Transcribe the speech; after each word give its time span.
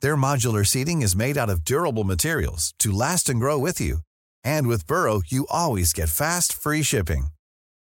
Their 0.00 0.16
modular 0.16 0.66
seating 0.66 1.02
is 1.02 1.16
made 1.16 1.38
out 1.38 1.48
of 1.48 1.64
durable 1.64 2.04
materials 2.04 2.74
to 2.80 2.90
last 2.92 3.28
and 3.28 3.38
grow 3.38 3.58
with 3.58 3.80
you. 3.80 3.98
And 4.42 4.66
with 4.66 4.86
Burrow, 4.86 5.22
you 5.26 5.46
always 5.50 5.92
get 5.92 6.08
fast, 6.08 6.52
free 6.52 6.82
shipping. 6.82 7.28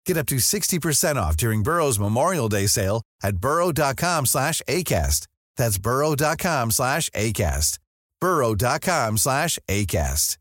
Get 0.04 0.16
up 0.16 0.26
to 0.26 0.36
60% 0.36 1.16
off 1.16 1.36
during 1.36 1.62
Burrow's 1.62 1.98
Memorial 1.98 2.48
Day 2.48 2.66
sale 2.66 3.02
at 3.22 3.36
burrow.com 3.36 4.26
slash 4.26 4.60
ACAST. 4.68 5.28
That's 5.56 5.78
burrow.com 5.78 6.70
slash 6.72 7.08
ACAST. 7.10 7.78
burrow.com 8.20 9.18
slash 9.18 9.58
ACAST. 9.68 10.36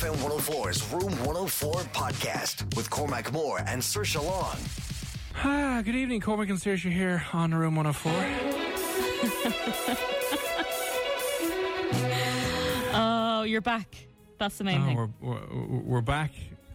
FM 0.00 0.16
104's 0.16 0.82
Room 0.92 1.12
104 1.26 1.74
podcast 1.92 2.74
with 2.76 2.88
Cormac 2.88 3.32
Moore 3.32 3.60
and 3.66 3.82
Sir 3.82 4.04
Long. 4.18 4.56
Ah, 5.42 5.80
good 5.84 5.94
evening, 5.94 6.20
Cormac 6.20 6.48
and 6.50 6.58
Saoirse 6.58 6.90
here 6.92 7.24
on 7.32 7.54
Room 7.54 7.74
104. 7.76 8.12
oh, 12.94 13.42
you're 13.44 13.60
back. 13.60 13.94
That's 14.38 14.58
the 14.58 14.64
main 14.64 14.82
Oh, 14.82 14.84
thing. 14.84 14.96
we're, 14.96 15.08
we're, 15.20 15.78
we're 15.80 16.00
back. 16.00 16.32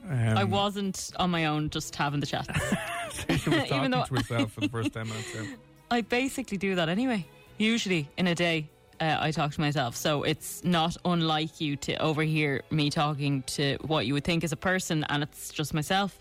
Um, 0.09 0.37
I 0.37 0.43
wasn't 0.43 1.11
on 1.17 1.31
my 1.31 1.45
own, 1.45 1.69
just 1.69 1.95
having 1.95 2.19
the 2.19 2.25
chat. 2.25 2.47
Was 3.29 3.43
talking 3.69 3.91
though- 3.91 4.03
to 4.05 4.15
herself 4.15 4.51
for 4.53 4.61
the 4.61 4.69
first 4.69 4.93
10 4.93 5.07
minutes. 5.07 5.33
Yeah. 5.35 5.43
I 5.91 6.01
basically 6.01 6.57
do 6.57 6.75
that 6.75 6.89
anyway. 6.89 7.25
Usually 7.57 8.09
in 8.17 8.27
a 8.27 8.35
day, 8.35 8.69
uh, 8.99 9.17
I 9.19 9.31
talk 9.31 9.53
to 9.53 9.61
myself. 9.61 9.95
So 9.95 10.23
it's 10.23 10.63
not 10.63 10.97
unlike 11.05 11.61
you 11.61 11.75
to 11.77 11.95
overhear 12.01 12.61
me 12.71 12.89
talking 12.89 13.43
to 13.43 13.77
what 13.81 14.05
you 14.07 14.13
would 14.13 14.23
think 14.23 14.43
is 14.43 14.51
a 14.51 14.57
person, 14.57 15.05
and 15.09 15.23
it's 15.23 15.49
just 15.51 15.73
myself. 15.73 16.17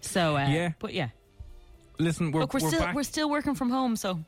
So 0.00 0.36
uh, 0.36 0.46
Yeah. 0.48 0.72
but 0.78 0.94
yeah. 0.94 1.08
Listen, 1.98 2.32
we're, 2.32 2.42
Look, 2.42 2.54
we're, 2.54 2.60
still 2.60 2.80
back. 2.80 2.94
we're 2.94 3.02
still 3.04 3.30
working 3.30 3.54
from 3.54 3.70
home, 3.70 3.96
so 3.96 4.18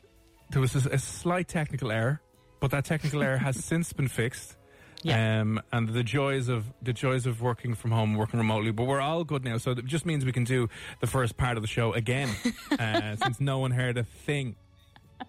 there 0.50 0.60
was 0.60 0.74
a, 0.86 0.90
a 0.90 0.98
slight 0.98 1.48
technical 1.48 1.90
error, 1.90 2.20
but 2.60 2.70
that 2.70 2.84
technical 2.84 3.22
error 3.22 3.38
has 3.38 3.56
since 3.64 3.92
been 3.92 4.08
fixed. 4.08 4.56
Yeah. 5.02 5.40
Um, 5.40 5.60
and 5.72 5.88
the 5.88 6.02
joys 6.02 6.48
of 6.48 6.64
the 6.82 6.92
joys 6.92 7.26
of 7.26 7.40
working 7.40 7.74
from 7.74 7.92
home, 7.92 8.14
working 8.14 8.38
remotely, 8.38 8.70
but 8.72 8.84
we're 8.84 9.00
all 9.00 9.24
good 9.24 9.44
now. 9.44 9.58
So 9.58 9.72
it 9.72 9.84
just 9.84 10.06
means 10.06 10.24
we 10.24 10.32
can 10.32 10.44
do 10.44 10.68
the 11.00 11.06
first 11.06 11.36
part 11.36 11.56
of 11.56 11.62
the 11.62 11.68
show 11.68 11.92
again, 11.92 12.28
uh, 12.78 13.14
since 13.16 13.40
no 13.40 13.58
one 13.58 13.70
heard 13.72 13.98
a 13.98 14.04
thing. 14.04 14.56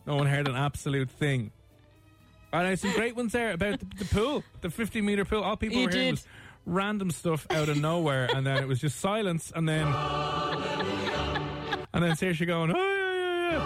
No 0.05 0.15
one 0.15 0.27
heard 0.27 0.47
an 0.47 0.55
absolute 0.55 1.09
thing. 1.09 1.51
And 2.53 2.65
I 2.65 2.69
had 2.71 2.79
some 2.79 2.93
great 2.93 3.15
ones 3.15 3.33
there 3.33 3.51
about 3.51 3.79
the, 3.79 3.85
the 3.97 4.05
pool, 4.05 4.43
the 4.61 4.69
50 4.69 5.01
meter 5.01 5.25
pool. 5.25 5.43
All 5.43 5.57
people 5.57 5.77
You 5.77 5.85
were 5.85 5.91
hearing 5.91 6.05
did. 6.05 6.11
was 6.13 6.25
random 6.65 7.11
stuff 7.11 7.45
out 7.49 7.69
of 7.69 7.79
nowhere, 7.79 8.29
and 8.33 8.45
then 8.47 8.57
it 8.57 8.67
was 8.67 8.79
just 8.79 8.99
silence, 8.99 9.51
and 9.55 9.67
then 9.67 9.85
and 11.97 12.05
then 12.05 12.11
Saoirse 12.15 12.47
going, 12.47 12.71
oh 12.73 12.77
yeah, 12.77 13.51
yeah, 13.51 13.57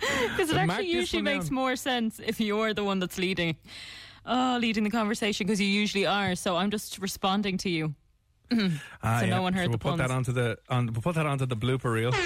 yeah. 0.00 0.28
because 0.30 0.50
it 0.50 0.54
So 0.54 0.58
actually 0.58 0.88
usually 0.90 1.22
makes 1.22 1.46
down. 1.46 1.54
more 1.54 1.76
sense 1.76 2.20
if 2.24 2.40
you're 2.40 2.74
the 2.74 2.84
one 2.84 2.98
that's 2.98 3.18
leading. 3.18 3.56
Oh, 4.28 4.58
leading 4.60 4.82
the 4.84 4.90
conversation 4.90 5.46
because 5.46 5.60
you 5.60 5.68
usually 5.68 6.04
are. 6.06 6.34
So 6.34 6.56
I'm 6.56 6.70
just 6.70 6.98
responding 6.98 7.58
to 7.58 7.70
you. 7.70 7.94
Ah, 9.02 9.20
So 9.20 9.26
no 9.26 9.42
one 9.42 9.52
heard 9.54 9.68
we'll 9.68 9.72
the 9.72 9.78
put 9.78 9.96
that 9.98 10.08
puns. 10.08 10.28
onto 10.28 10.32
the 10.32 10.58
on, 10.68 10.86
we'll 10.92 11.02
put 11.02 11.14
that 11.14 11.26
onto 11.26 11.46
the 11.46 11.56
blooper 11.56 11.92
reel. 11.92 12.12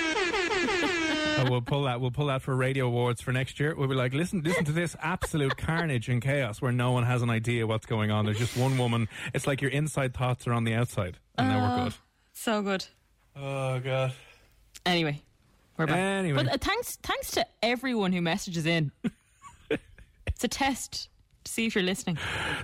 Uh, 1.38 1.46
we'll 1.48 1.62
pull 1.62 1.84
that. 1.84 2.00
We'll 2.02 2.10
pull 2.10 2.26
that 2.26 2.42
for 2.42 2.54
radio 2.54 2.86
awards 2.86 3.22
for 3.22 3.32
next 3.32 3.58
year. 3.60 3.74
We'll 3.74 3.88
be 3.88 3.94
like, 3.94 4.12
listen, 4.12 4.42
listen 4.42 4.64
to 4.66 4.72
this 4.72 4.94
absolute 5.00 5.56
carnage 5.56 6.10
and 6.10 6.20
chaos 6.20 6.60
where 6.60 6.72
no 6.72 6.92
one 6.92 7.04
has 7.04 7.22
an 7.22 7.30
idea 7.30 7.66
what's 7.66 7.86
going 7.86 8.10
on. 8.10 8.26
There's 8.26 8.36
just 8.38 8.58
one 8.58 8.76
woman. 8.76 9.08
It's 9.32 9.46
like 9.46 9.62
your 9.62 9.70
inside 9.70 10.12
thoughts 10.12 10.46
are 10.46 10.52
on 10.52 10.64
the 10.64 10.74
outside, 10.74 11.16
and 11.38 11.48
now 11.48 11.78
we're 11.78 11.84
good. 11.84 11.94
So 12.42 12.62
good. 12.62 12.86
Oh 13.36 13.80
god. 13.80 14.14
Anyway, 14.86 15.20
we're 15.76 15.84
back. 15.84 15.98
Anyway. 15.98 16.42
but 16.42 16.54
uh, 16.54 16.56
thanks, 16.58 16.96
thanks 17.02 17.32
to 17.32 17.46
everyone 17.62 18.14
who 18.14 18.22
messages 18.22 18.64
in. 18.64 18.92
it's 20.26 20.42
a 20.42 20.48
test 20.48 21.10
to 21.44 21.52
see 21.52 21.66
if 21.66 21.74
you're 21.74 21.84
listening. 21.84 22.16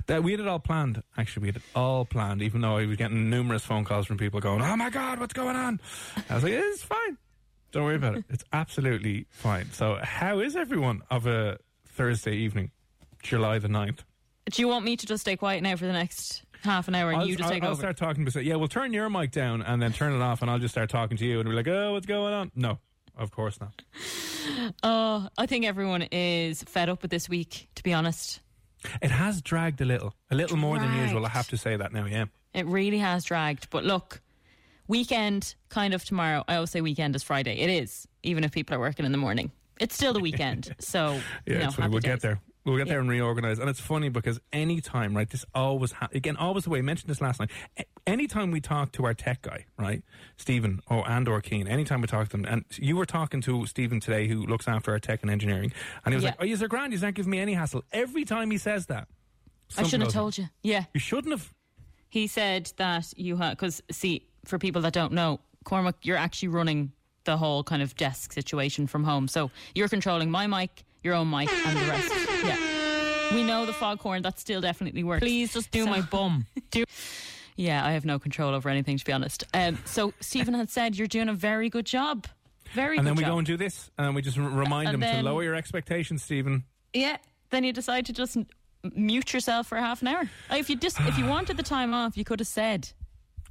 That 0.06 0.22
we 0.22 0.30
had 0.30 0.40
it 0.40 0.48
all 0.48 0.60
planned. 0.60 1.02
Actually, 1.18 1.42
we 1.42 1.48
had 1.48 1.56
it 1.56 1.62
all 1.74 2.06
planned. 2.06 2.40
Even 2.40 2.62
though 2.62 2.78
I 2.78 2.86
was 2.86 2.96
getting 2.96 3.28
numerous 3.28 3.64
phone 3.64 3.84
calls 3.84 4.06
from 4.06 4.16
people 4.16 4.40
going, 4.40 4.62
"Oh 4.62 4.76
my 4.76 4.88
god, 4.88 5.20
what's 5.20 5.34
going 5.34 5.56
on?" 5.56 5.78
I 6.30 6.36
was 6.36 6.42
like, 6.42 6.54
"It's 6.54 6.82
fine. 6.82 7.18
Don't 7.72 7.84
worry 7.84 7.96
about 7.96 8.16
it. 8.16 8.24
It's 8.30 8.44
absolutely 8.54 9.26
fine." 9.28 9.72
So, 9.72 9.98
how 10.02 10.38
is 10.38 10.56
everyone 10.56 11.02
of 11.10 11.26
a 11.26 11.58
Thursday 11.86 12.34
evening, 12.34 12.70
July 13.22 13.58
the 13.58 13.68
9th? 13.68 13.98
Do 14.50 14.62
you 14.62 14.68
want 14.68 14.86
me 14.86 14.96
to 14.96 15.04
just 15.04 15.20
stay 15.20 15.36
quiet 15.36 15.62
now 15.62 15.76
for 15.76 15.84
the 15.84 15.92
next 15.92 16.44
half 16.62 16.88
an 16.88 16.94
hour 16.94 17.10
and 17.10 17.20
I'll, 17.20 17.26
you 17.26 17.36
just 17.36 17.44
I'll- 17.46 17.50
take 17.52 17.62
I'll 17.62 17.70
over? 17.70 17.80
start 17.80 17.96
talking 17.96 18.24
to 18.26 18.42
Yeah, 18.44 18.56
we'll 18.56 18.68
turn 18.68 18.92
your 18.92 19.08
mic 19.10 19.30
down 19.30 19.62
and 19.62 19.80
then 19.80 19.92
turn 19.92 20.12
it 20.12 20.20
off, 20.22 20.42
and 20.42 20.50
I'll 20.50 20.58
just 20.58 20.74
start 20.74 20.90
talking 20.90 21.16
to 21.16 21.24
you, 21.24 21.40
and 21.40 21.48
we're 21.48 21.54
like, 21.54 21.68
"Oh, 21.68 21.92
what's 21.92 22.06
going 22.06 22.32
on?" 22.34 22.50
No, 22.54 22.78
of 23.16 23.30
course 23.30 23.60
not. 23.60 23.82
Oh, 24.82 25.28
I 25.36 25.46
think 25.46 25.64
everyone 25.64 26.02
is 26.12 26.62
fed 26.62 26.88
up 26.88 27.02
with 27.02 27.10
this 27.10 27.28
week. 27.28 27.68
To 27.74 27.82
be 27.82 27.92
honest, 27.92 28.40
It 29.02 29.10
has 29.10 29.42
dragged 29.42 29.80
a 29.80 29.84
little, 29.84 30.14
a 30.30 30.36
little 30.36 30.56
more 30.56 30.78
than 30.78 30.94
usual. 31.02 31.26
I 31.26 31.30
have 31.30 31.48
to 31.48 31.56
say 31.56 31.76
that 31.76 31.92
now. 31.92 32.06
Yeah. 32.06 32.26
it 32.54 32.64
really 32.66 32.98
has 32.98 33.24
dragged. 33.24 33.68
But 33.70 33.84
look, 33.84 34.20
weekend 34.86 35.56
kind 35.68 35.94
of 35.94 36.04
tomorrow. 36.04 36.44
I 36.46 36.54
always 36.56 36.70
say 36.70 36.80
weekend 36.80 37.16
is 37.16 37.22
Friday. 37.24 37.58
It 37.58 37.70
is, 37.70 38.06
even 38.22 38.44
if 38.44 38.52
people 38.52 38.76
are 38.76 38.80
working 38.80 39.04
in 39.04 39.10
the 39.12 39.18
morning. 39.18 39.50
It's 39.80 39.94
still 39.96 40.12
the 40.12 40.20
weekend. 40.20 40.74
So 40.80 41.20
Yeah, 41.44 41.52
you 41.54 41.58
know, 41.58 41.64
it's 41.66 41.74
funny. 41.74 41.82
happy 41.82 41.90
We'll 41.92 42.00
days. 42.00 42.12
get 42.12 42.20
there. 42.20 42.40
We'll 42.66 42.76
get 42.76 42.88
there 42.88 42.98
and 42.98 43.08
reorganize. 43.08 43.60
And 43.60 43.70
it's 43.70 43.80
funny 43.80 44.08
because 44.08 44.40
any 44.52 44.80
time, 44.80 45.16
right, 45.16 45.30
this 45.30 45.44
always, 45.54 45.92
ha- 45.92 46.08
again, 46.12 46.36
always 46.36 46.64
the 46.64 46.70
way, 46.70 46.80
I 46.80 46.82
mentioned 46.82 47.08
this 47.08 47.20
last 47.20 47.38
night. 47.40 47.50
Anytime 48.06 48.50
we 48.50 48.60
talk 48.60 48.90
to 48.92 49.04
our 49.04 49.14
tech 49.14 49.42
guy, 49.42 49.66
right, 49.78 50.02
Stephen 50.36 50.80
or 50.88 51.08
and 51.08 51.28
or 51.28 51.40
Keen, 51.40 51.68
anytime 51.68 52.00
we 52.00 52.08
talk 52.08 52.28
to 52.28 52.36
them, 52.36 52.44
and 52.44 52.64
you 52.76 52.96
were 52.96 53.06
talking 53.06 53.40
to 53.42 53.66
Stephen 53.66 54.00
today 54.00 54.26
who 54.26 54.44
looks 54.44 54.66
after 54.68 54.90
our 54.90 54.98
tech 54.98 55.22
and 55.22 55.30
engineering, 55.30 55.72
and 56.04 56.12
he 56.12 56.16
was 56.16 56.24
Yeah. 56.24 56.30
like, 56.30 56.38
oh, 56.40 56.44
you're 56.44 56.68
grand, 56.68 56.92
you 56.92 56.98
aren't 57.02 57.14
giving 57.16 57.30
me 57.30 57.38
any 57.38 57.54
hassle. 57.54 57.84
Every 57.92 58.24
time 58.24 58.50
he 58.50 58.58
says 58.58 58.86
that. 58.86 59.08
I 59.78 59.84
shouldn't 59.84 60.04
have 60.04 60.12
told 60.12 60.36
you. 60.36 60.48
Yeah. 60.62 60.84
You 60.92 61.00
shouldn't 61.00 61.32
have. 61.32 61.52
He 62.08 62.26
said 62.26 62.72
that 62.76 63.12
you 63.16 63.36
had, 63.36 63.50
because 63.50 63.80
see, 63.92 64.26
for 64.44 64.58
people 64.58 64.82
that 64.82 64.92
don't 64.92 65.12
know, 65.12 65.40
Cormac, 65.64 65.96
you're 66.02 66.16
actually 66.16 66.48
running 66.48 66.92
the 67.24 67.36
whole 67.36 67.62
kind 67.64 67.82
of 67.82 67.94
desk 67.96 68.32
situation 68.32 68.86
from 68.88 69.04
home. 69.04 69.28
So 69.28 69.50
you're 69.74 69.88
controlling 69.88 70.30
my 70.30 70.46
mic, 70.46 70.84
your 71.02 71.14
own 71.14 71.28
mic, 71.30 71.52
and 71.52 71.76
the 71.76 71.84
rest. 71.90 72.12
Yeah. 73.30 73.34
We 73.34 73.42
know 73.44 73.66
the 73.66 73.72
foghorn, 73.72 74.22
that 74.22 74.38
still 74.38 74.60
definitely 74.60 75.04
works. 75.04 75.20
Please 75.20 75.52
just 75.52 75.70
do 75.70 75.84
So- 75.84 75.90
my 75.90 76.00
bum. 76.00 76.46
Do- 76.70 76.84
yeah, 77.56 77.84
I 77.86 77.92
have 77.92 78.04
no 78.04 78.18
control 78.18 78.54
over 78.54 78.68
anything, 78.68 78.98
to 78.98 79.04
be 79.04 79.12
honest. 79.12 79.44
Um, 79.54 79.78
so 79.86 80.12
Stephen 80.20 80.52
had 80.54 80.68
said 80.68 80.96
you're 80.96 81.06
doing 81.08 81.28
a 81.30 81.34
very 81.34 81.70
good 81.70 81.86
job. 81.86 82.26
Very 82.74 82.96
good. 82.96 83.00
And 83.00 83.06
good 83.06 83.10
then 83.12 83.16
we 83.16 83.22
job. 83.22 83.32
go 83.32 83.38
and 83.38 83.46
do 83.46 83.56
this, 83.56 83.90
and 83.96 84.14
we 84.14 84.20
just 84.22 84.36
r- 84.38 84.44
remind 84.48 84.88
And 84.88 84.94
him 84.96 85.00
then- 85.00 85.16
to 85.24 85.30
lower 85.30 85.42
your 85.42 85.54
expectations, 85.54 86.22
Stephen. 86.22 86.64
Yeah. 86.92 87.16
Then 87.50 87.64
you 87.64 87.72
decide 87.72 88.04
to 88.06 88.12
just 88.12 88.36
mute 88.94 89.32
yourself 89.32 89.68
for 89.68 89.78
half 89.78 90.02
an 90.02 90.08
hour. 90.08 90.28
If 90.50 90.68
you 90.68 90.76
just 90.76 91.00
if 91.00 91.16
you 91.16 91.24
wanted 91.26 91.56
the 91.56 91.62
time 91.62 91.94
off, 91.94 92.16
you 92.16 92.24
could 92.24 92.40
have 92.40 92.46
said. 92.48 92.90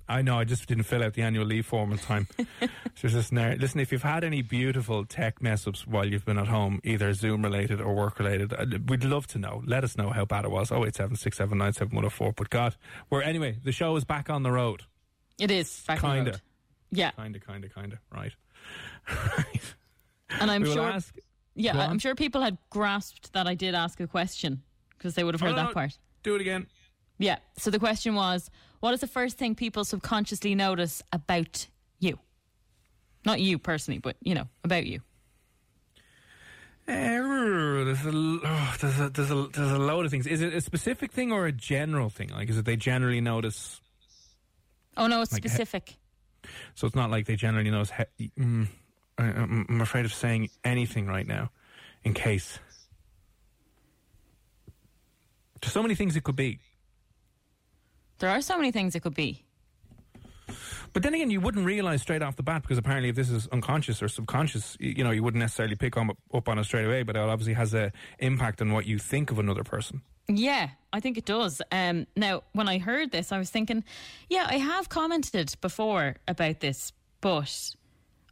I 0.08 0.22
know, 0.22 0.38
I 0.38 0.44
just 0.44 0.68
didn't 0.68 0.84
fill 0.84 1.04
out 1.04 1.14
the 1.16 1.24
annual 1.24 1.46
leave 1.46 1.66
form 1.66 1.92
in 1.92 1.98
time. 1.98 2.28
so 2.96 3.08
just 3.08 3.32
now, 3.32 3.54
listen, 3.54 3.80
if 3.80 3.92
you've 3.92 4.04
had 4.04 4.24
any 4.24 4.44
beautiful 4.44 5.04
tech 5.04 5.42
mess 5.42 5.66
ups 5.68 5.88
while 5.88 6.06
you've 6.06 6.26
been 6.26 6.38
at 6.38 6.48
home, 6.48 6.80
either 6.84 7.12
Zoom 7.14 7.44
related 7.44 7.82
or 7.82 7.96
work 7.96 8.20
related, 8.20 8.54
uh, 8.54 8.66
we'd 8.88 9.04
love 9.04 9.26
to 9.28 9.40
know. 9.40 9.64
Let 9.66 9.84
us 9.84 9.98
know 9.98 10.12
how 10.12 10.24
bad 10.26 10.46
it 10.46 10.52
was. 10.52 10.72
087 10.72 11.58
But 12.38 12.50
God, 12.52 12.76
we're 13.10 13.24
anyway, 13.24 13.58
the 13.64 13.72
show 13.72 13.96
is 13.96 14.04
back 14.04 14.30
on 14.30 14.44
the 14.44 14.52
road. 14.52 14.84
It 15.40 15.50
is 15.50 15.84
back 15.88 16.04
on 16.04 16.18
the 16.18 16.32
Kinda. 16.32 16.42
Yeah, 16.92 17.12
Kinda, 17.12 17.40
kinda, 17.40 17.68
kinda. 17.70 18.00
Right. 18.14 18.32
and 20.40 20.52
I'm 20.52 20.66
sure. 20.66 20.84
ask. 20.92 21.16
yeah, 21.56 21.78
I'm 21.78 22.00
sure 22.00 22.16
people 22.16 22.42
had 22.42 22.58
grasped 22.70 23.34
that 23.34 23.48
I 23.48 23.56
did 23.56 23.76
ask 23.76 24.00
a 24.00 24.08
question 24.08 24.62
because 24.98 25.16
they 25.16 25.24
would 25.24 25.34
have 25.34 25.42
Oh, 25.44 25.48
heard 25.48 25.56
no, 25.56 25.64
that 25.66 25.74
part. 25.74 25.98
Do 26.24 26.36
it 26.36 26.42
again. 26.42 26.68
Yeah. 27.18 27.38
So 27.58 27.72
the 27.72 27.80
question 27.80 28.16
was, 28.16 28.50
what 28.80 28.94
is 28.94 29.00
the 29.02 29.08
first 29.08 29.38
thing 29.38 29.56
people 29.56 29.84
subconsciously 29.86 30.54
notice 30.56 31.02
about 31.12 31.68
you? 32.00 32.20
Not 33.26 33.40
you 33.40 33.58
personally, 33.58 34.00
but 34.00 34.16
you 34.22 34.36
know, 34.36 34.48
about 34.64 34.86
you. 34.86 35.02
Eh, 36.88 36.94
There's 37.20 38.06
a, 38.06 38.10
oh, 38.10 38.76
there's, 38.80 39.00
a, 39.00 39.10
there's, 39.10 39.32
a, 39.32 39.48
there's 39.54 39.72
a 39.72 39.80
load 39.80 40.06
of 40.06 40.12
things. 40.12 40.28
Is 40.28 40.42
it 40.42 40.54
a 40.54 40.62
specific 40.62 41.12
thing 41.12 41.32
or 41.32 41.48
a 41.48 41.52
general 41.52 42.10
thing? 42.10 42.30
Like, 42.30 42.48
is 42.50 42.58
it 42.60 42.66
they 42.66 42.76
generally 42.76 43.22
notice? 43.22 43.82
Oh 44.96 45.08
no, 45.08 45.22
it's 45.22 45.34
Like, 45.34 45.42
he- 45.44 45.50
specific. 45.50 45.96
So 46.76 46.86
it's 46.86 46.96
not 46.96 47.10
like 47.10 47.26
they 47.26 47.36
generally 47.36 47.72
notice. 47.72 47.92
He, 48.20 48.30
mm, 48.40 48.68
I, 49.18 49.24
I'm 49.24 49.66
I'm 49.68 49.82
afraid 49.82 50.06
of 50.06 50.14
saying 50.14 50.50
anything 50.64 51.08
right 51.08 51.26
now, 51.26 51.50
in 52.04 52.14
case. 52.14 52.60
There's 55.60 55.74
so 55.74 55.82
many 55.82 55.96
things 55.96 56.16
it 56.16 56.24
could 56.24 56.36
be. 56.36 56.60
There 58.20 58.30
are 58.30 58.42
so 58.42 58.58
many 58.58 58.72
things 58.72 58.96
it 58.96 59.02
could 59.02 59.16
be. 59.16 59.44
But 60.94 61.04
then 61.04 61.14
again, 61.14 61.30
you 61.30 61.42
wouldn't 61.42 61.66
realize 61.66 62.02
straight 62.02 62.22
off 62.22 62.38
the 62.38 62.44
bat 62.44 62.62
because 62.62 62.78
apparently, 62.78 63.10
if 63.10 63.16
this 63.16 63.30
is 63.30 63.48
unconscious 63.48 64.02
or 64.02 64.08
subconscious, 64.08 64.78
you, 64.80 64.94
you 64.98 65.04
know, 65.04 65.12
you 65.12 65.24
wouldn't 65.24 65.42
necessarily 65.42 65.76
pick 65.76 65.98
on, 65.98 66.12
up 66.34 66.48
on 66.48 66.58
it 66.58 66.64
straight 66.64 66.86
away. 66.86 67.04
But 67.04 67.18
it 67.18 67.20
obviously 67.20 67.54
has 67.54 67.74
an 67.74 67.92
impact 68.20 68.62
on 68.62 68.72
what 68.72 68.86
you 68.86 68.98
think 68.98 69.30
of 69.30 69.38
another 69.38 69.64
person. 69.64 70.02
Yeah, 70.28 70.70
I 70.94 71.02
think 71.02 71.18
it 71.18 71.26
does. 71.26 71.62
Um, 71.72 72.08
now, 72.16 72.44
when 72.54 72.68
I 72.70 72.78
heard 72.78 73.12
this, 73.12 73.32
I 73.32 73.38
was 73.38 73.50
thinking, 73.50 73.84
yeah, 74.30 74.48
I 74.50 74.58
have 74.58 74.90
commented 74.90 75.54
before 75.62 76.16
about 76.28 76.62
this, 76.62 76.94
but 77.20 77.76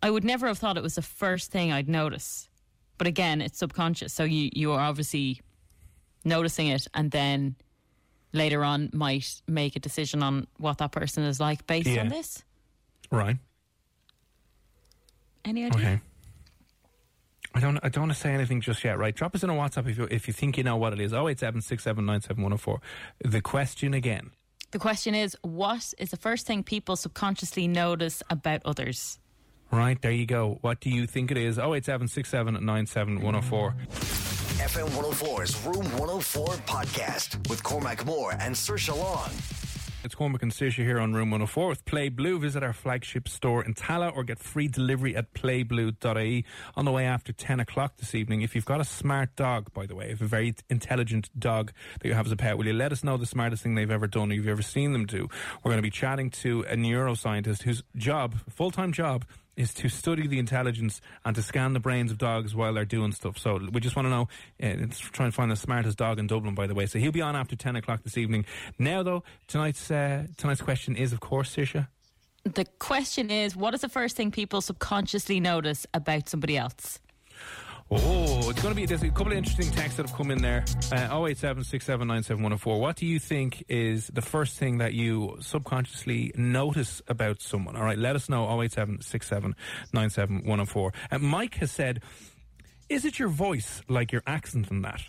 I 0.02 0.10
would 0.10 0.24
never 0.24 0.48
have 0.48 0.58
thought 0.58 0.78
it 0.78 0.84
was 0.84 0.96
the 0.96 1.02
first 1.02 1.52
thing 1.52 1.72
I'd 1.72 1.90
notice. 1.90 2.50
But 2.98 3.08
again, 3.08 3.42
it's 3.42 3.60
subconscious, 3.60 4.14
so 4.14 4.24
you 4.24 4.50
you 4.54 4.72
are 4.72 4.80
obviously 4.80 5.42
noticing 6.24 6.68
it, 6.68 6.88
and 6.94 7.12
then 7.12 7.56
later 8.34 8.64
on 8.64 8.90
might 8.94 9.42
make 9.48 9.76
a 9.76 9.80
decision 9.80 10.22
on 10.24 10.48
what 10.58 10.80
that 10.80 10.92
person 10.92 11.24
is 11.24 11.40
like 11.40 11.66
based 11.68 11.88
Yeah. 11.88 12.02
on 12.02 12.10
this. 12.10 12.44
Right. 13.12 13.38
Any 15.46 15.66
idea? 15.66 15.80
Okay. 15.80 16.00
I 17.56 17.60
don't. 17.60 17.78
I 17.84 17.90
don't 17.90 18.04
want 18.04 18.14
to 18.14 18.18
say 18.20 18.34
anything 18.34 18.62
just 18.62 18.84
yet. 18.84 18.98
Right. 18.98 19.16
Drop 19.16 19.36
us 19.36 19.44
in 19.44 19.50
a 19.50 19.54
WhatsApp 19.54 19.88
if 19.88 19.98
you 19.98 20.08
if 20.10 20.28
you 20.28 20.34
think 20.34 20.58
you 20.58 20.64
know 20.64 20.76
what 20.78 20.92
it 20.94 21.00
is. 21.00 21.14
Oh 21.14 21.28
eight 21.28 21.40
seven 21.40 21.62
six 21.62 21.84
seven 21.84 22.06
nine 22.06 22.22
seven 22.22 22.42
one 22.42 22.50
zero 22.52 22.58
four. 22.58 22.82
The 23.24 23.42
question 23.42 23.94
again. 23.94 24.32
The 24.72 24.80
question 24.80 25.14
is, 25.14 25.38
what 25.44 25.94
is 26.00 26.10
the 26.10 26.18
first 26.18 26.48
thing 26.48 26.64
people 26.64 26.96
subconsciously 26.96 27.68
notice 27.68 28.24
about 28.32 28.64
others? 28.66 29.20
Right 29.70 30.02
there 30.02 30.12
you 30.12 30.26
go. 30.26 30.58
What 30.62 30.80
do 30.80 30.90
you 30.90 31.06
think 31.06 31.30
it 31.30 31.38
is? 31.38 31.60
Oh 31.60 31.76
eight 31.76 31.86
seven 31.86 32.08
six 32.08 32.30
seven 32.30 32.58
nine 32.66 32.88
seven 32.88 33.22
one 33.22 33.34
zero 33.36 33.42
four. 33.44 33.76
FM 34.64 34.88
104's 34.92 35.66
Room 35.66 35.84
104 36.00 36.48
podcast 36.66 37.50
with 37.50 37.62
Cormac 37.64 38.06
Moore 38.06 38.34
and 38.40 38.56
Sir 38.56 38.78
Long. 38.94 39.30
It's 40.06 40.16
Cormac 40.16 40.42
and 40.42 40.54
Saoirse 40.54 40.76
here 40.76 41.02
on 41.02 41.14
Room 41.14 41.32
104 41.32 41.68
with 41.68 41.84
Play 41.84 42.08
Blue. 42.08 42.40
Visit 42.40 42.64
our 42.64 42.72
flagship 42.72 43.28
store 43.28 43.62
in 43.66 43.74
Tallaght 43.74 44.16
or 44.16 44.24
get 44.24 44.40
free 44.40 44.70
delivery 44.70 45.18
at 45.18 45.34
playblue.ie 45.34 46.46
on 46.78 46.86
the 46.86 46.92
way 46.94 47.06
after 47.06 47.34
10 47.34 47.60
o'clock 47.60 47.98
this 47.98 48.16
evening. 48.16 48.42
If 48.42 48.56
you've 48.56 48.64
got 48.64 48.80
a 48.80 48.86
smart 48.86 49.36
dog, 49.36 49.74
by 49.74 49.86
the 49.86 49.96
way, 49.96 50.12
if 50.12 50.22
a 50.22 50.26
very 50.26 50.56
intelligent 50.70 51.30
dog 51.38 51.74
that 52.00 52.08
you 52.08 52.14
have 52.14 52.28
as 52.28 52.32
a 52.32 52.38
pet, 52.38 52.58
will 52.58 52.66
you 52.66 52.74
let 52.74 52.94
us 52.94 53.04
know 53.04 53.18
the 53.18 53.26
smartest 53.26 53.64
thing 53.64 53.76
they've 53.76 53.92
ever 53.92 54.08
done 54.08 54.32
or 54.32 54.36
you've 54.36 54.48
ever 54.48 54.62
seen 54.62 54.94
them 54.94 55.06
do? 55.06 55.28
We're 55.62 55.72
going 55.72 55.78
to 55.78 55.82
be 55.82 55.90
chatting 55.90 56.30
to 56.30 56.62
a 56.70 56.78
neuroscientist 56.78 57.64
whose 57.64 57.84
job, 57.98 58.36
full-time 58.50 58.94
job, 58.94 59.26
is 59.56 59.74
to 59.76 59.90
study 59.90 60.28
the 60.28 60.40
intelligence 60.40 61.02
and 61.26 61.36
to 61.36 61.42
scan 61.42 61.74
the 61.74 61.80
brains 61.80 62.12
of 62.12 62.18
dogs 62.18 62.56
while 62.56 62.74
they're 62.74 62.86
doing 62.86 63.12
stuff. 63.12 63.38
So 63.38 63.60
we 63.72 63.80
just 63.80 63.96
want 63.96 64.08
to 64.08 64.10
know, 64.10 64.22
uh, 64.62 64.84
it's 64.84 65.00
trying 65.00 65.30
to 65.30 65.36
find 65.36 65.52
the 65.52 65.56
smartest 65.56 65.98
dog 65.98 66.20
in 66.20 66.28
Dublin, 66.28 66.56
by 66.56 66.68
the 66.68 66.74
way. 66.74 66.86
So 66.86 67.00
he'll 67.00 67.12
be 67.12 67.22
on 67.22 67.36
after 67.36 67.56
10 67.56 67.76
o'clock 67.76 68.04
this 68.04 68.18
evening. 68.18 68.46
Now, 68.80 69.04
though, 69.04 69.24
tonight's 69.48 69.92
uh, 69.92 70.28
tonight's 70.38 70.62
question 70.62 70.96
is, 70.96 71.14
of 71.14 71.20
course, 71.20 71.56
Saoirse. 71.56 71.88
The 72.44 72.66
question 72.80 73.32
is, 73.32 73.56
what 73.56 73.74
is 73.74 73.82
the 73.82 73.90
first 73.90 74.18
thing 74.18 74.30
people 74.30 74.60
subconsciously 74.60 75.40
notice 75.40 75.88
about 75.94 76.28
somebody 76.28 76.58
else? 76.58 77.00
Oh, 77.92 78.50
it's 78.50 78.62
going 78.62 78.74
to 78.74 78.76
be. 78.76 78.86
There's 78.86 79.04
a 79.04 79.10
couple 79.10 79.32
of 79.34 79.38
interesting 79.38 79.70
texts 79.72 79.98
that 79.98 80.08
have 80.08 80.16
come 80.16 80.32
in 80.32 80.42
there. 80.42 80.66
Uh, 80.92 81.26
087 81.26 81.64
What 82.80 82.96
do 82.96 83.06
you 83.06 83.20
think 83.20 83.64
is 83.68 84.08
the 84.08 84.22
first 84.22 84.58
thing 84.58 84.80
that 84.80 84.94
you 84.94 85.38
subconsciously 85.42 86.32
notice 86.36 87.02
about 87.08 87.42
someone? 87.42 87.76
All 87.76 87.84
right, 87.84 87.98
let 87.98 88.16
us 88.16 88.30
know. 88.30 88.50
087 88.62 89.00
And 89.94 91.22
Mike 91.22 91.56
has 91.56 91.72
said, 91.72 92.02
Is 92.90 93.06
it 93.06 93.20
your 93.20 93.30
voice, 93.30 93.82
like 93.88 94.12
your 94.12 94.24
accent 94.26 94.72
and 94.72 94.84
that? 94.84 95.02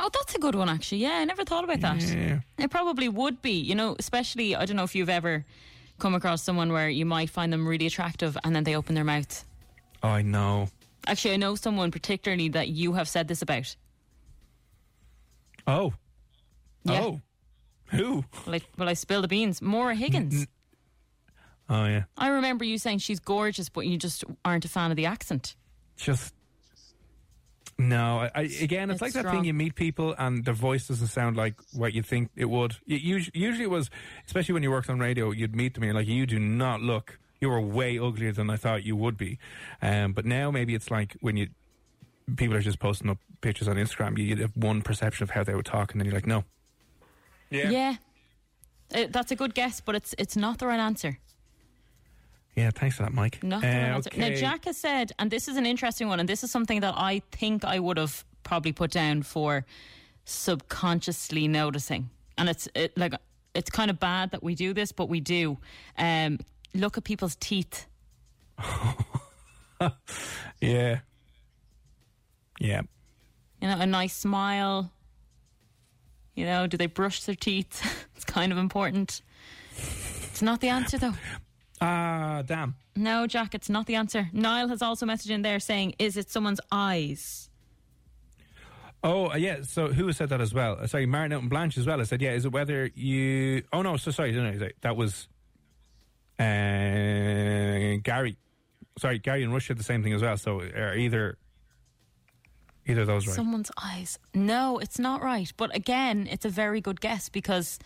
Oh, 0.00 0.10
that's 0.12 0.34
a 0.34 0.38
good 0.38 0.54
one, 0.54 0.68
actually. 0.68 0.98
Yeah, 0.98 1.14
I 1.14 1.24
never 1.24 1.44
thought 1.44 1.64
about 1.64 1.80
that. 1.80 2.00
Yeah. 2.02 2.40
It 2.56 2.70
probably 2.70 3.08
would 3.08 3.42
be, 3.42 3.52
you 3.60 3.74
know, 3.74 3.96
especially, 3.98 4.54
I 4.54 4.64
don't 4.64 4.76
know 4.76 4.84
if 4.84 4.94
you've 4.94 5.08
ever 5.08 5.44
come 5.98 6.14
across 6.14 6.42
someone 6.42 6.72
where 6.72 6.88
you 6.88 7.04
might 7.04 7.30
find 7.30 7.52
them 7.52 7.66
really 7.66 7.86
attractive 7.86 8.38
and 8.44 8.54
then 8.54 8.62
they 8.64 8.76
open 8.76 8.94
their 8.94 9.04
mouth. 9.04 9.44
Oh, 10.02 10.08
I 10.08 10.22
know. 10.22 10.68
Actually, 11.08 11.34
I 11.34 11.36
know 11.38 11.54
someone 11.54 11.90
particularly 11.90 12.50
that 12.50 12.68
you 12.68 12.92
have 12.92 13.08
said 13.08 13.28
this 13.28 13.40
about. 13.42 13.74
Oh. 15.66 15.94
Yeah. 16.84 17.00
Oh. 17.02 17.20
Who? 17.86 18.24
Well, 18.46 18.54
I, 18.56 18.60
well, 18.76 18.88
I 18.88 18.92
spill 18.92 19.22
the 19.22 19.28
beans. 19.28 19.62
Maura 19.62 19.94
Higgins. 19.94 20.46
Oh, 21.70 21.86
yeah. 21.86 22.04
I 22.16 22.28
remember 22.28 22.64
you 22.64 22.76
saying 22.76 22.98
she's 22.98 23.20
gorgeous, 23.20 23.70
but 23.70 23.86
you 23.86 23.96
just 23.96 24.24
aren't 24.44 24.66
a 24.66 24.68
fan 24.68 24.90
of 24.90 24.96
the 24.96 25.06
accent. 25.06 25.56
Just. 25.96 26.34
No, 27.78 28.18
I, 28.18 28.30
I, 28.34 28.40
again, 28.60 28.90
it's, 28.90 29.00
It's 29.00 29.14
like 29.14 29.24
that 29.24 29.30
thing 29.30 29.44
you 29.44 29.54
meet 29.54 29.74
people 29.76 30.14
and 30.18 30.44
their 30.44 30.52
voice 30.52 30.88
doesn't 30.88 31.06
sound 31.06 31.36
like 31.36 31.54
what 31.72 31.94
you 31.94 32.02
think 32.02 32.30
it 32.36 32.46
would. 32.46 32.76
It 32.86 33.00
usually, 33.00 33.38
usually 33.38 33.64
it 33.64 33.70
was, 33.70 33.88
especially 34.26 34.52
when 34.52 34.62
you 34.62 34.70
worked 34.70 34.90
on 34.90 34.98
radio, 34.98 35.30
you'd 35.30 35.54
meet 35.54 35.74
them 35.74 35.84
and 35.84 35.92
you're 35.92 36.00
like, 36.00 36.08
you 36.08 36.26
do 36.26 36.38
not 36.38 36.82
look, 36.82 37.18
you 37.40 37.48
were 37.48 37.60
way 37.60 37.98
uglier 37.98 38.32
than 38.32 38.50
I 38.50 38.56
thought 38.56 38.84
you 38.84 38.96
would 38.96 39.16
be. 39.16 39.38
Um, 39.80 40.12
but 40.12 40.24
now 40.24 40.50
maybe 40.50 40.74
it's 40.74 40.90
like 40.90 41.16
when 41.20 41.36
you, 41.36 41.48
people 42.36 42.56
are 42.56 42.60
just 42.60 42.78
posting 42.78 43.10
up 43.10 43.18
pictures 43.40 43.68
on 43.68 43.76
Instagram, 43.76 44.18
you, 44.18 44.24
you 44.24 44.36
have 44.36 44.56
one 44.56 44.82
perception 44.82 45.22
of 45.22 45.30
how 45.30 45.44
they 45.44 45.54
would 45.54 45.66
talk 45.66 45.92
and 45.92 46.00
then 46.00 46.06
you're 46.06 46.14
like, 46.14 46.26
no. 46.26 46.44
Yeah. 47.50 47.70
Yeah. 47.70 47.96
Uh, 48.94 49.06
that's 49.10 49.30
a 49.30 49.36
good 49.36 49.54
guess, 49.54 49.80
but 49.80 49.94
it's 49.94 50.14
it's 50.18 50.36
not 50.36 50.58
the 50.58 50.66
right 50.66 50.80
answer. 50.80 51.18
Yeah, 52.56 52.70
thanks 52.70 52.96
for 52.96 53.02
that, 53.04 53.12
Mike. 53.12 53.42
Not 53.42 53.60
the 53.60 53.68
Uh, 53.68 53.70
right 53.70 53.78
answer. 53.90 54.10
Now. 54.16 54.34
Jack 54.34 54.64
has 54.64 54.76
said, 54.76 55.12
and 55.18 55.30
this 55.30 55.46
is 55.46 55.56
an 55.56 55.66
interesting 55.66 56.08
one, 56.08 56.18
and 56.20 56.28
this 56.28 56.42
is 56.42 56.50
something 56.50 56.80
that 56.80 56.94
I 56.96 57.22
think 57.30 57.64
I 57.64 57.78
would 57.78 57.98
have 57.98 58.24
probably 58.42 58.72
put 58.72 58.90
down 58.90 59.22
for 59.22 59.64
subconsciously 60.24 61.48
noticing. 61.48 62.10
And 62.36 62.48
it's 62.48 62.68
it, 62.74 62.96
like 62.96 63.14
it's 63.54 63.70
kind 63.70 63.90
of 63.90 64.00
bad 64.00 64.30
that 64.30 64.42
we 64.42 64.54
do 64.54 64.72
this, 64.72 64.92
but 64.92 65.08
we 65.08 65.20
do. 65.20 65.58
Um, 65.96 66.38
look 66.74 66.98
at 66.98 67.04
people's 67.04 67.36
teeth. 67.36 67.86
Yeah. 70.60 71.00
Yeah. 72.60 72.82
You 73.60 73.68
know, 73.68 73.78
a 73.78 73.86
nice 73.86 74.14
smile. 74.14 74.90
You 76.34 76.46
know, 76.46 76.66
do 76.66 76.76
they 76.76 76.86
brush 76.86 77.24
their 77.24 77.34
teeth? 77.34 78.08
it's 78.16 78.24
kind 78.24 78.52
of 78.52 78.58
important. 78.58 79.22
It's 79.76 80.42
not 80.42 80.60
the 80.60 80.68
answer, 80.68 80.98
though. 80.98 81.14
Ah, 81.80 82.42
damn. 82.44 82.74
No, 82.96 83.26
Jack, 83.26 83.54
it's 83.54 83.68
not 83.68 83.86
the 83.86 83.94
answer. 83.94 84.28
Niall 84.32 84.68
has 84.68 84.82
also 84.82 85.06
messaged 85.06 85.30
in 85.30 85.42
there 85.42 85.60
saying, 85.60 85.94
"Is 86.00 86.16
it 86.16 86.30
someone's 86.30 86.60
eyes?" 86.72 87.48
Oh, 89.04 89.30
uh, 89.30 89.36
yeah. 89.36 89.62
So 89.62 89.92
who 89.92 90.12
said 90.12 90.28
that 90.30 90.40
as 90.40 90.52
well? 90.52 90.76
Uh, 90.80 90.88
sorry, 90.88 91.06
Martin 91.06 91.32
out 91.32 91.42
and 91.42 91.50
Blanch 91.50 91.78
as 91.78 91.86
well. 91.86 92.00
I 92.00 92.04
said, 92.04 92.20
yeah, 92.20 92.32
is 92.32 92.44
it 92.44 92.50
whether 92.50 92.90
you. 92.94 93.62
Oh, 93.72 93.82
no, 93.82 93.96
so 93.96 94.10
sorry. 94.10 94.32
No, 94.32 94.50
no, 94.50 94.58
sorry. 94.58 94.72
That 94.80 94.96
was 94.96 95.28
uh, 96.38 97.98
Gary. 98.02 98.36
Sorry, 98.98 99.18
Gary 99.18 99.42
and 99.44 99.52
Rush 99.52 99.68
said 99.68 99.78
the 99.78 99.84
same 99.84 100.02
thing 100.02 100.12
as 100.12 100.22
well. 100.22 100.36
So 100.36 100.60
uh, 100.60 100.94
either. 100.96 101.38
Either 102.86 103.04
those 103.04 103.26
right. 103.26 103.36
Someone's 103.36 103.70
eyes. 103.84 104.18
No, 104.32 104.78
it's 104.78 104.98
not 104.98 105.22
right. 105.22 105.52
But 105.58 105.76
again, 105.76 106.26
it's 106.30 106.46
a 106.46 106.48
very 106.48 106.80
good 106.80 107.02
guess 107.02 107.28
because, 107.28 107.78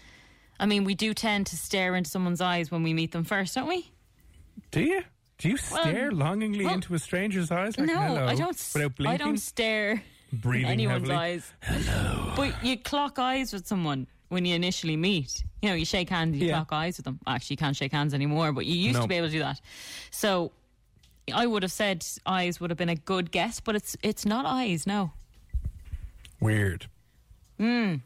I 0.61 0.67
mean, 0.67 0.85
we 0.85 0.95
do 0.95 1.13
tend 1.13 1.47
to 1.49 1.57
stare 1.57 1.97
into 1.97 2.09
someone's 2.09 2.41
eyes 2.41 2.71
when 2.71 2.85
we 2.85 2.95
meet 2.95 3.11
them 3.11 3.25
first, 3.25 3.57
don't 3.57 3.67
we? 3.67 3.91
Do 4.71 4.81
you? 4.81 5.03
Do 5.39 5.49
you 5.49 5.59
Well, 5.73 5.83
stare 5.83 6.13
longingly 6.13 6.65
well, 6.67 6.75
into 6.75 6.95
a 6.95 7.01
stranger's 7.01 7.51
eyes? 7.51 7.77
Like, 7.77 7.89
no, 7.89 8.01
hello, 8.01 8.27
I 8.27 8.37
don't. 8.37 8.71
Without 8.75 8.95
blinking? 8.95 9.07
I 9.13 9.17
don't 9.17 9.39
stare 9.39 10.05
Breathing 10.33 10.67
in 10.67 10.73
anyone's 10.73 11.09
heavily? 11.09 11.17
eyes. 11.17 11.53
Hello. 11.63 12.33
But 12.37 12.65
you 12.65 12.79
clock 12.79 13.19
eyes 13.19 13.53
with 13.53 13.67
someone 13.67 14.07
when 14.33 14.45
you 14.47 14.55
initially 14.55 14.97
meet. 14.97 15.45
You 15.61 15.69
know, 15.69 15.75
you 15.75 15.85
shake 15.85 16.09
hands, 16.09 16.37
you 16.39 16.47
Yeah. 16.49 16.55
clock 16.65 16.73
eyes 16.73 16.97
with 16.97 17.05
them. 17.05 17.21
Actually, 17.27 17.55
you 17.55 17.59
can't 17.59 17.77
shake 17.77 17.93
hands 17.93 18.15
anymore, 18.15 18.53
but 18.53 18.65
you 18.67 18.75
used 18.75 18.97
No. 18.97 19.03
to 19.03 19.09
be 19.09 19.17
able 19.17 19.29
to 19.29 19.33
do 19.33 19.39
that. 19.41 19.61
So, 20.11 20.53
I 21.33 21.47
would 21.47 21.63
have 21.63 21.71
said 21.71 22.05
eyes 22.27 22.59
would 22.59 22.71
have 22.71 22.79
been 22.79 22.89
a 22.89 22.97
good 22.97 23.31
guess, 23.31 23.61
but 23.61 23.77
it's 23.77 23.97
it's 24.03 24.25
not 24.27 24.45
eyes. 24.47 24.87
No. 24.87 25.13
Weird. 26.41 26.87
Hmm. 27.59 27.97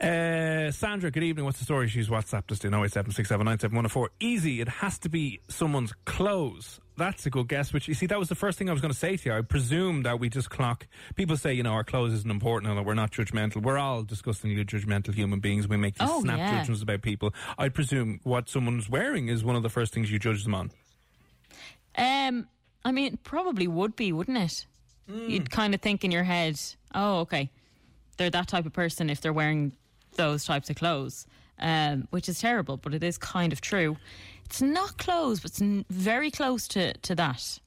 Uh, 0.00 0.70
Sandra, 0.70 1.10
good 1.10 1.22
evening. 1.24 1.44
What's 1.44 1.58
the 1.58 1.64
story? 1.64 1.88
She's 1.88 2.08
WhatsApped 2.08 2.50
us 2.52 2.64
in 2.64 2.72
08767971004. 2.72 4.08
Easy. 4.20 4.60
It 4.60 4.68
has 4.68 4.98
to 5.00 5.08
be 5.08 5.40
someone's 5.48 5.92
clothes. 6.04 6.80
That's 6.96 7.24
a 7.26 7.30
good 7.30 7.48
guess. 7.48 7.72
Which 7.72 7.88
you 7.88 7.94
see, 7.94 8.06
that 8.06 8.18
was 8.18 8.28
the 8.28 8.34
first 8.34 8.58
thing 8.58 8.68
I 8.68 8.72
was 8.72 8.80
going 8.82 8.92
to 8.92 8.98
say 8.98 9.16
to 9.16 9.28
you. 9.30 9.34
I 9.36 9.40
presume 9.42 10.02
that 10.02 10.20
we 10.20 10.28
just 10.28 10.50
clock. 10.50 10.86
People 11.14 11.36
say, 11.36 11.54
you 11.54 11.62
know, 11.62 11.72
our 11.72 11.84
clothes 11.84 12.12
isn't 12.12 12.30
important 12.30 12.70
and 12.70 12.78
that 12.78 12.84
we're 12.84 12.94
not 12.94 13.10
judgmental. 13.12 13.62
We're 13.62 13.78
all 13.78 14.02
disgustingly 14.02 14.64
judgmental 14.64 15.14
human 15.14 15.40
beings. 15.40 15.66
We 15.68 15.76
make 15.76 15.96
these 15.98 16.08
Oh, 16.10 16.20
snap 16.20 16.38
yeah. 16.38 16.58
judgments 16.58 16.82
about 16.82 17.02
people. 17.02 17.32
I 17.58 17.68
presume 17.70 18.20
what 18.24 18.48
someone's 18.48 18.88
wearing 18.90 19.28
is 19.28 19.42
one 19.44 19.56
of 19.56 19.62
the 19.62 19.70
first 19.70 19.92
things 19.94 20.10
you 20.12 20.18
judge 20.18 20.44
them 20.44 20.54
on. 20.54 20.70
Um, 21.96 22.46
I 22.84 22.92
mean, 22.92 23.14
it 23.14 23.22
probably 23.22 23.66
would 23.66 23.96
be, 23.96 24.12
wouldn't 24.12 24.38
it? 24.38 24.66
Hmm. 25.10 25.28
You'd 25.30 25.50
kind 25.50 25.74
of 25.74 25.80
think 25.80 26.04
in 26.04 26.10
your 26.10 26.22
head, 26.24 26.56
oh, 26.94 27.20
okay, 27.20 27.50
they're 28.16 28.30
that 28.30 28.48
type 28.48 28.66
of 28.66 28.72
person 28.72 29.10
if 29.10 29.20
they're 29.20 29.32
wearing 29.32 29.72
those 30.16 30.44
types 30.44 30.68
of 30.70 30.76
clothes, 30.76 31.26
um, 31.58 32.06
which 32.10 32.28
is 32.28 32.40
terrible, 32.40 32.76
but 32.76 32.94
it 32.94 33.02
is 33.02 33.18
kind 33.18 33.52
of 33.52 33.60
true. 33.60 33.96
It's 34.44 34.60
not 34.60 34.98
clothes, 34.98 35.40
but 35.40 35.50
it's 35.52 35.62
n- 35.62 35.84
very 35.88 36.30
close 36.30 36.68
to, 36.68 36.92
to 36.92 37.14
that. 37.14 37.58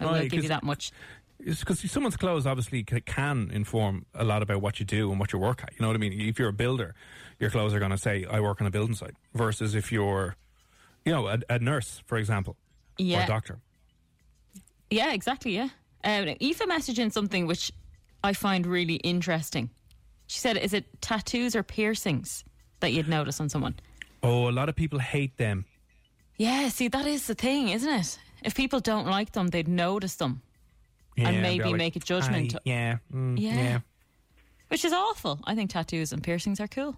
I 0.00 0.04
will 0.04 0.12
Right, 0.12 0.30
give 0.30 0.42
you 0.44 0.48
that 0.50 0.62
much. 0.62 0.92
It's 1.40 1.60
because 1.60 1.90
someone's 1.90 2.16
clothes 2.16 2.46
obviously 2.46 2.82
can 2.84 3.50
inform 3.52 4.06
a 4.14 4.24
lot 4.24 4.42
about 4.42 4.60
what 4.60 4.78
you 4.80 4.86
do 4.86 5.10
and 5.10 5.20
what 5.20 5.32
you 5.32 5.38
work 5.38 5.62
at. 5.62 5.72
You 5.72 5.78
know 5.82 5.88
what 5.88 5.94
I 5.96 5.98
mean? 5.98 6.20
If 6.20 6.38
you're 6.38 6.48
a 6.48 6.52
builder, 6.52 6.94
your 7.38 7.50
clothes 7.50 7.74
are 7.74 7.78
going 7.78 7.92
to 7.92 7.98
say, 7.98 8.24
I 8.28 8.40
work 8.40 8.60
on 8.60 8.66
a 8.66 8.70
building 8.70 8.94
site, 8.94 9.14
versus 9.34 9.74
if 9.74 9.90
you're, 9.92 10.36
you 11.04 11.12
know, 11.12 11.26
a, 11.28 11.38
a 11.48 11.58
nurse, 11.58 12.02
for 12.06 12.18
example, 12.18 12.56
or 13.00 13.20
a 13.20 13.26
doctor. 13.26 13.58
Yeah, 14.90 15.12
exactly. 15.12 15.54
Yeah. 15.54 15.68
Um, 16.04 16.28
Aoife 16.28 16.60
messaged 16.60 16.98
in 16.98 17.10
something 17.10 17.46
which 17.46 17.72
I 18.24 18.32
find 18.32 18.66
really 18.66 18.96
interesting. 18.96 19.70
She 20.28 20.38
said, 20.38 20.56
"Is 20.56 20.72
it 20.72 20.84
tattoos 21.00 21.56
or 21.56 21.62
piercings 21.64 22.44
that 22.80 22.92
you'd 22.92 23.08
notice 23.08 23.40
on 23.40 23.48
someone?" 23.48 23.74
Oh, 24.22 24.48
a 24.48 24.52
lot 24.52 24.68
of 24.68 24.76
people 24.76 25.00
hate 25.00 25.36
them. 25.38 25.64
Yeah. 26.36 26.68
See, 26.68 26.86
that 26.88 27.06
is 27.06 27.26
the 27.26 27.34
thing, 27.34 27.70
isn't 27.70 27.92
it? 27.92 28.18
If 28.44 28.54
people 28.54 28.78
don't 28.78 29.06
like 29.08 29.32
them, 29.32 29.48
they'd 29.48 29.66
notice 29.66 30.14
them, 30.16 30.42
Yeah, 31.16 31.32
they're 31.32 31.42
maybe 31.42 31.64
like, 31.64 31.76
make 31.76 31.96
a 31.96 32.00
judgment. 32.00 32.54
"Aye, 32.54 32.58
yeah, 32.64 32.98
mm, 33.12 33.36
Yeah. 33.40 33.54
yeah. 33.54 33.78
which 34.68 34.84
is 34.84 34.92
awful. 34.92 35.40
I 35.44 35.54
think 35.56 35.70
tattoos 35.70 36.12
and 36.12 36.22
piercings 36.22 36.60
are 36.60 36.68
cool. 36.68 36.96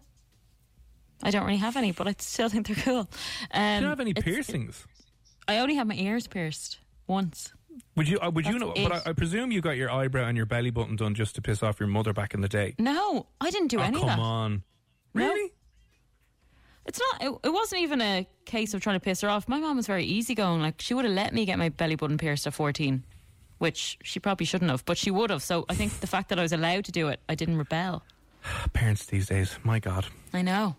I 1.22 1.30
don't 1.30 1.44
really 1.46 1.58
have 1.58 1.76
any, 1.76 1.92
but 1.92 2.08
I 2.08 2.14
still 2.18 2.48
think 2.48 2.66
they're 2.66 2.76
cool. 2.84 3.08
Um, 3.52 3.78
Do 3.78 3.84
you 3.84 3.88
have 3.90 4.00
any 4.00 4.12
piercings? 4.14 4.86
I 5.46 5.58
only 5.58 5.76
have 5.76 5.86
my 5.86 5.94
ears 5.94 6.26
pierced 6.26 6.78
once. 7.06 7.52
Would 7.96 8.08
you? 8.08 8.18
Uh, 8.20 8.30
would 8.30 8.46
you 8.46 8.58
know? 8.58 8.72
it. 8.72 8.88
But 8.88 9.06
I, 9.06 9.10
I 9.10 9.12
presume 9.12 9.52
you 9.52 9.60
got 9.60 9.76
your 9.76 9.90
eyebrow 9.90 10.26
and 10.26 10.36
your 10.36 10.46
belly 10.46 10.70
button 10.70 10.96
done 10.96 11.14
just 11.14 11.34
to 11.36 11.42
piss 11.42 11.62
off 11.62 11.80
your 11.80 11.88
mother 11.88 12.12
back 12.12 12.34
in 12.34 12.40
the 12.40 12.48
day. 12.48 12.74
No, 12.78 13.26
I 13.40 13.50
didn't 13.50 13.68
do 13.68 13.78
oh, 13.78 13.82
any 13.82 13.98
come 13.98 14.08
of 14.08 14.16
that. 14.16 14.22
on. 14.22 14.62
No. 15.14 15.28
Really? 15.28 15.52
It's 16.86 16.98
not. 16.98 17.22
It, 17.22 17.38
it 17.44 17.52
wasn't 17.52 17.82
even 17.82 18.00
a 18.00 18.26
case 18.46 18.74
of 18.74 18.80
trying 18.80 18.96
to 18.96 19.00
piss 19.00 19.20
her 19.20 19.28
off. 19.28 19.48
My 19.48 19.60
mom 19.60 19.76
was 19.76 19.86
very 19.86 20.04
easygoing. 20.04 20.60
Like 20.60 20.80
she 20.80 20.94
would 20.94 21.04
have 21.04 21.14
let 21.14 21.34
me 21.34 21.44
get 21.44 21.58
my 21.58 21.68
belly 21.68 21.96
button 21.96 22.18
pierced 22.18 22.46
at 22.46 22.54
fourteen, 22.54 23.04
which 23.58 23.98
she 24.02 24.18
probably 24.20 24.46
shouldn't 24.46 24.70
have, 24.70 24.84
but 24.84 24.96
she 24.96 25.10
would 25.10 25.30
have. 25.30 25.42
So 25.42 25.66
I 25.68 25.74
think 25.74 26.00
the 26.00 26.06
fact 26.06 26.30
that 26.30 26.38
I 26.38 26.42
was 26.42 26.52
allowed 26.52 26.86
to 26.86 26.92
do 26.92 27.08
it, 27.08 27.20
I 27.28 27.34
didn't 27.34 27.58
rebel. 27.58 28.02
Parents 28.72 29.06
these 29.06 29.26
days, 29.26 29.58
my 29.62 29.78
God. 29.78 30.06
I 30.32 30.42
know. 30.42 30.76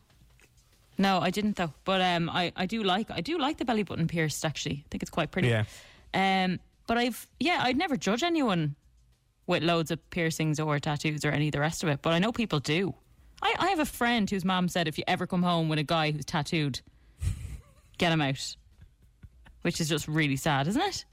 No, 0.98 1.20
I 1.20 1.30
didn't 1.30 1.56
though. 1.56 1.74
But 1.84 2.02
um, 2.02 2.30
I, 2.30 2.52
I 2.56 2.66
do 2.66 2.84
like 2.84 3.10
I 3.12 3.22
do 3.22 3.38
like 3.38 3.58
the 3.58 3.66
belly 3.66 3.84
button 3.84 4.08
pierced. 4.08 4.44
Actually, 4.46 4.84
I 4.86 4.90
think 4.90 5.04
it's 5.04 5.12
quite 5.12 5.32
pretty. 5.32 5.50
Yeah. 5.50 5.66
Um, 6.14 6.60
but 6.92 6.98
I've 6.98 7.26
yeah, 7.40 7.62
I'd 7.64 7.78
never 7.78 7.96
judge 7.96 8.22
anyone 8.22 8.76
with 9.48 9.64
loads 9.64 9.92
of 9.92 10.10
piercings 10.10 10.60
or 10.60 10.78
tattoos 10.78 11.24
or 11.24 11.30
any 11.32 11.48
of 11.48 11.54
the 11.54 11.62
rest 11.62 11.84
of 11.84 11.88
it. 11.90 12.02
But 12.02 12.12
I 12.12 12.20
know 12.20 12.34
people 12.34 12.60
do. 12.60 12.94
I, 13.42 13.56
I 13.60 13.70
have 13.70 13.80
a 13.80 13.86
friend 13.86 14.30
whose 14.30 14.44
mom 14.44 14.68
said 14.68 14.90
if 14.90 14.98
you 14.98 15.06
ever 15.08 15.26
come 15.26 15.42
home 15.42 15.70
with 15.70 15.80
a 15.80 15.84
guy 15.84 16.12
who's 16.12 16.26
tattooed, 16.26 16.82
get 17.98 18.12
him 18.12 18.20
out. 18.20 18.58
Which 19.62 19.80
is 19.80 19.88
just 19.88 20.10
really 20.10 20.36
sad, 20.36 20.68
isn't 20.68 20.82
it? 20.82 21.06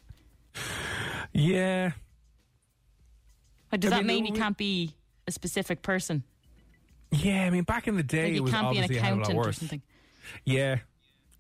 Yeah. 1.33 1.93
Like, 3.71 3.81
does 3.81 3.93
I 3.93 3.99
that 3.99 4.05
mean, 4.05 4.25
mean 4.25 4.33
we- 4.35 4.41
can't 4.41 4.57
be 4.57 4.97
a 5.29 5.31
specific 5.31 5.83
person? 5.83 6.25
Yeah, 7.13 7.45
I 7.45 7.51
mean, 7.51 7.63
back 7.63 7.87
in 7.87 7.97
the 7.97 8.03
day, 8.03 8.25
Like 8.25 8.33
it 8.35 8.41
was 8.41 8.51
can't 8.53 8.71
be 8.73 8.79
an 8.79 8.83
obviously 8.83 8.97
a 8.97 9.01
hell 9.01 9.13
of 9.13 9.19
a 9.19 9.21
lot 9.21 9.29
accountant 9.31 9.47
or 9.47 9.53
something. 9.53 9.83
Yeah. 10.45 10.75
I 10.75 10.81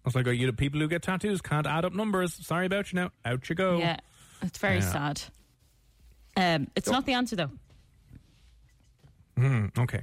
was 0.04 0.14
like, 0.14 0.28
oh, 0.28 0.30
you 0.30 0.46
the 0.46 0.52
people 0.52 0.78
who 0.78 0.86
get 0.86 1.02
tattoos 1.02 1.42
can't 1.42 1.66
add 1.66 1.84
up 1.84 1.92
numbers. 1.92 2.34
Sorry 2.46 2.66
about 2.66 2.92
you 2.92 3.00
now. 3.00 3.10
Out 3.24 3.48
you 3.50 3.56
go. 3.56 3.78
Yeah, 3.78 3.96
it's 4.42 4.58
very 4.58 4.76
Yeah. 4.78 4.92
sad. 4.92 5.22
Um, 6.36 6.68
it's 6.76 6.88
not 6.88 7.04
the 7.06 7.14
answer 7.14 7.36
though. 7.36 7.50
Okay. 9.78 10.02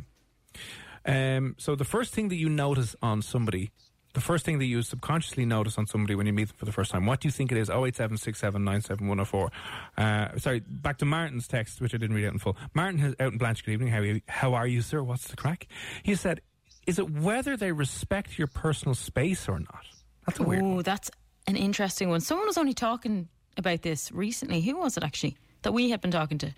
Um, 1.06 1.56
so 1.58 1.76
the 1.76 1.84
first 1.86 2.14
thing 2.14 2.30
that 2.30 2.36
you 2.36 2.50
notice 2.50 2.96
on 3.02 3.22
somebody, 3.22 3.72
the 4.14 4.22
first 4.22 4.46
thing 4.46 4.60
that 4.60 4.66
you 4.66 4.82
subconsciously 4.82 5.46
notice 5.46 5.78
on 5.78 5.86
somebody 5.86 6.16
when 6.16 6.26
you 6.26 6.34
meet 6.34 6.48
them 6.48 6.58
for 6.58 6.66
the 6.66 6.72
first 6.72 6.90
time, 6.92 7.06
what 7.06 7.20
do 7.20 7.28
you 7.28 7.32
think 7.32 7.52
it 7.52 7.58
is? 7.58 7.70
08767971004. 7.70 9.50
Uh, 9.98 10.38
sorry, 10.40 10.62
back 10.62 10.98
to 11.00 11.06
Martin's 11.06 11.48
text, 11.48 11.82
which 11.82 11.94
I 11.94 11.98
didn't 11.98 12.16
read 12.16 12.26
out 12.26 12.34
in 12.34 12.40
full. 12.40 12.58
Martin 12.74 13.00
has 13.00 13.14
out 13.20 13.34
in 13.34 13.38
Blanch, 13.38 13.64
good 13.66 13.74
evening. 13.74 13.90
How 13.90 14.00
are 14.00 14.06
you, 14.06 14.22
how 14.28 14.54
are 14.54 14.68
you 14.68 14.82
sir? 14.82 15.04
What's 15.04 15.28
the 15.28 15.36
crack? 15.36 15.68
He 16.04 16.16
said, 16.16 16.40
is 16.88 16.98
it 16.98 17.10
whether 17.10 17.58
they 17.58 17.72
respect 17.72 18.38
your 18.40 18.48
personal 18.48 18.96
space 18.96 19.48
or 19.50 19.60
not? 19.60 19.86
That's 20.26 20.40
a 20.40 20.44
weird 20.44 20.64
Oh, 20.64 20.82
that's 20.82 21.12
an 21.48 21.56
interesting 21.58 22.10
one. 22.10 22.22
Someone 22.22 22.48
was 22.48 22.58
only 22.58 22.74
talking 22.74 23.28
about 23.58 23.82
this 23.82 24.12
recently. 24.12 24.62
Who 24.62 24.78
was 24.78 24.98
it 24.98 25.04
actually 25.04 25.38
that 25.64 25.74
we 25.74 25.90
had 25.90 26.02
been 26.02 26.12
talking 26.12 26.38
to? 26.40 26.54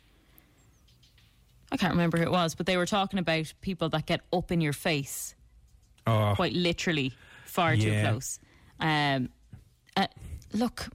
I 1.71 1.77
can't 1.77 1.93
remember 1.93 2.17
who 2.17 2.23
it 2.23 2.31
was, 2.31 2.55
but 2.55 2.65
they 2.65 2.77
were 2.77 2.85
talking 2.85 3.19
about 3.19 3.53
people 3.61 3.89
that 3.89 4.05
get 4.05 4.21
up 4.31 4.51
in 4.51 4.61
your 4.61 4.73
face, 4.73 5.35
Oh, 6.05 6.33
quite 6.35 6.53
literally, 6.53 7.11
far 7.45 7.75
too 7.75 7.91
close. 8.01 8.39
Um, 8.79 9.29
uh, 9.97 10.07
look, 10.53 10.87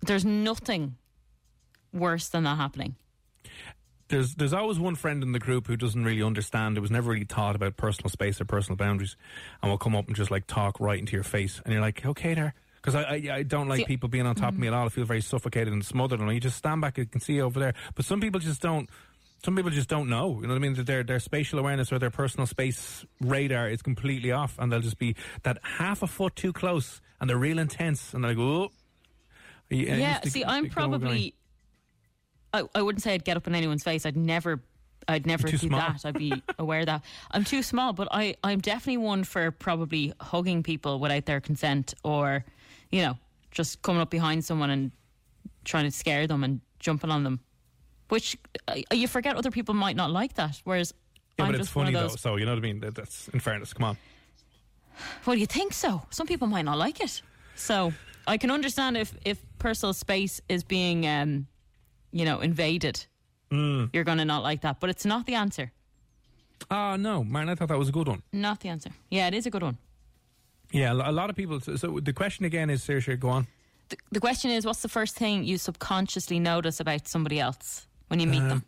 there's 0.00 0.24
nothing 0.24 0.96
worse 1.92 2.28
than 2.28 2.44
that 2.44 2.56
happening. 2.56 2.96
there's 4.08 4.34
there's 4.36 4.52
always 4.54 4.78
one 4.78 4.94
friend 4.94 5.22
in 5.22 5.32
the 5.32 5.38
group 5.38 5.66
who 5.66 5.76
doesn't 5.76 6.04
really 6.04 6.22
understand. 6.22 6.78
It 6.78 6.80
was 6.80 6.90
never 6.90 7.10
really 7.10 7.24
taught 7.26 7.54
about 7.56 7.76
personal 7.76 8.08
space 8.08 8.40
or 8.40 8.46
personal 8.46 8.76
boundaries, 8.76 9.16
and 9.62 9.70
will 9.70 9.78
come 9.78 9.94
up 9.94 10.06
and 10.06 10.16
just 10.16 10.30
like 10.30 10.46
talk 10.46 10.80
right 10.80 10.98
into 10.98 11.12
your 11.12 11.22
face, 11.24 11.60
and 11.64 11.72
you're 11.74 11.82
like, 11.82 12.04
okay, 12.06 12.32
there. 12.32 12.54
Because 12.84 12.96
I, 12.96 13.02
I 13.02 13.36
I 13.36 13.42
don't 13.42 13.68
like 13.68 13.78
See- 13.78 13.84
people 13.86 14.10
being 14.10 14.26
on 14.26 14.34
top 14.34 14.52
of 14.52 14.58
me 14.58 14.66
at 14.66 14.72
mm-hmm. 14.72 14.80
all. 14.80 14.86
I 14.86 14.90
feel 14.90 15.06
very 15.06 15.22
suffocated 15.22 15.72
and 15.72 15.84
smothered, 15.84 16.20
and 16.20 16.30
you 16.32 16.40
just 16.40 16.58
stand 16.58 16.82
back 16.82 16.98
and 16.98 17.10
can 17.10 17.20
see 17.20 17.40
over 17.40 17.58
there. 17.58 17.74
But 17.94 18.04
some 18.04 18.20
people 18.20 18.40
just 18.40 18.60
don't. 18.60 18.90
Some 19.42 19.56
people 19.56 19.70
just 19.70 19.88
don't 19.88 20.08
know. 20.08 20.40
You 20.40 20.42
know 20.42 20.54
what 20.54 20.56
I 20.56 20.58
mean? 20.58 20.74
That 20.74 20.86
Their 20.86 21.02
their 21.02 21.20
spatial 21.20 21.58
awareness 21.58 21.92
or 21.92 21.98
their 21.98 22.10
personal 22.10 22.46
space 22.46 23.06
radar 23.20 23.70
is 23.70 23.80
completely 23.80 24.32
off, 24.32 24.56
and 24.58 24.70
they'll 24.70 24.80
just 24.80 24.98
be 24.98 25.16
that 25.44 25.58
half 25.62 26.02
a 26.02 26.06
foot 26.06 26.36
too 26.36 26.52
close, 26.52 27.00
and 27.20 27.30
they're 27.30 27.38
real 27.38 27.58
intense, 27.58 28.12
and 28.12 28.22
they're 28.24 28.32
like, 28.34 28.38
oh. 28.38 28.70
Yeah, 29.70 29.96
yeah, 29.96 30.12
just 30.12 30.24
to- 30.24 30.30
see, 30.30 30.44
I'm 30.44 30.64
to 30.64 30.68
go 30.68 30.74
going. 30.74 30.90
probably. 30.90 31.34
I, 32.52 32.62
I 32.74 32.82
wouldn't 32.82 33.02
say 33.02 33.14
I'd 33.14 33.24
get 33.24 33.36
up 33.36 33.46
in 33.46 33.54
anyone's 33.54 33.82
face. 33.82 34.04
I'd 34.06 34.16
never. 34.16 34.60
I'd 35.08 35.26
never 35.26 35.48
do 35.48 35.58
small. 35.58 35.80
that. 35.80 36.00
I'd 36.04 36.18
be 36.18 36.42
aware 36.58 36.80
of 36.80 36.86
that. 36.86 37.02
I'm 37.30 37.44
too 37.44 37.62
small, 37.62 37.92
but 37.92 38.08
I, 38.10 38.36
I'm 38.42 38.60
definitely 38.60 38.98
one 38.98 39.24
for 39.24 39.50
probably 39.50 40.14
hugging 40.20 40.62
people 40.62 40.98
without 40.98 41.26
their 41.26 41.40
consent 41.40 41.92
or, 42.02 42.44
you 42.94 43.02
know, 43.02 43.18
just 43.50 43.82
coming 43.82 44.00
up 44.00 44.08
behind 44.08 44.44
someone 44.44 44.70
and 44.70 44.92
trying 45.64 45.84
to 45.84 45.90
scare 45.90 46.28
them 46.28 46.44
and 46.44 46.60
jumping 46.78 47.10
on 47.10 47.24
them. 47.24 47.40
Which 48.08 48.36
uh, 48.68 48.74
you 48.92 49.08
forget 49.08 49.34
other 49.34 49.50
people 49.50 49.74
might 49.74 49.96
not 49.96 50.12
like 50.12 50.34
that. 50.34 50.60
Whereas 50.62 50.94
Yeah, 51.36 51.46
I'm 51.46 51.52
but 51.52 51.60
it's 51.60 51.70
funny 51.70 51.92
though. 51.92 52.08
So 52.08 52.36
you 52.36 52.44
know 52.46 52.52
what 52.52 52.58
I 52.58 52.62
mean? 52.62 52.78
That, 52.80 52.94
that's 52.94 53.26
in 53.28 53.40
fairness. 53.40 53.72
Come 53.72 53.84
on. 53.84 53.96
Well, 55.26 55.34
you 55.36 55.46
think 55.46 55.72
so? 55.72 56.02
Some 56.10 56.28
people 56.28 56.46
might 56.46 56.64
not 56.64 56.78
like 56.78 57.00
it. 57.00 57.20
So 57.56 57.92
I 58.28 58.36
can 58.36 58.52
understand 58.52 58.96
if 58.96 59.12
if 59.24 59.38
personal 59.58 59.92
space 59.92 60.40
is 60.48 60.62
being, 60.62 61.04
um, 61.04 61.48
you 62.12 62.24
know, 62.24 62.38
invaded. 62.40 63.04
Mm. 63.50 63.90
You're 63.92 64.04
going 64.04 64.18
to 64.18 64.24
not 64.24 64.44
like 64.44 64.60
that, 64.60 64.78
but 64.78 64.88
it's 64.88 65.04
not 65.04 65.26
the 65.26 65.34
answer. 65.34 65.72
Ah, 66.70 66.96
no, 66.96 67.24
Martin, 67.24 67.48
I 67.50 67.54
thought 67.56 67.68
that 67.68 67.78
was 67.78 67.88
a 67.88 67.92
good 67.92 68.08
one. 68.08 68.22
Not 68.32 68.60
the 68.60 68.68
answer. 68.68 68.90
Yeah, 69.10 69.26
it 69.26 69.34
is 69.34 69.46
a 69.46 69.50
good 69.50 69.62
one. 69.62 69.78
Yeah, 70.74 70.92
a 70.92 71.12
lot 71.12 71.30
of 71.30 71.36
people. 71.36 71.60
So, 71.60 71.76
so 71.76 72.00
the 72.00 72.12
question 72.12 72.44
again 72.44 72.68
is, 72.68 72.82
Saoirse, 72.82 73.18
go 73.20 73.28
on. 73.28 73.46
The, 73.90 73.96
the 74.10 74.20
question 74.20 74.50
is, 74.50 74.66
what's 74.66 74.82
the 74.82 74.88
first 74.88 75.14
thing 75.14 75.44
you 75.44 75.56
subconsciously 75.56 76.40
notice 76.40 76.80
about 76.80 77.06
somebody 77.06 77.38
else 77.38 77.86
when 78.08 78.18
you 78.18 78.26
meet 78.26 78.42
Uh, 78.42 78.48
them? 78.48 78.64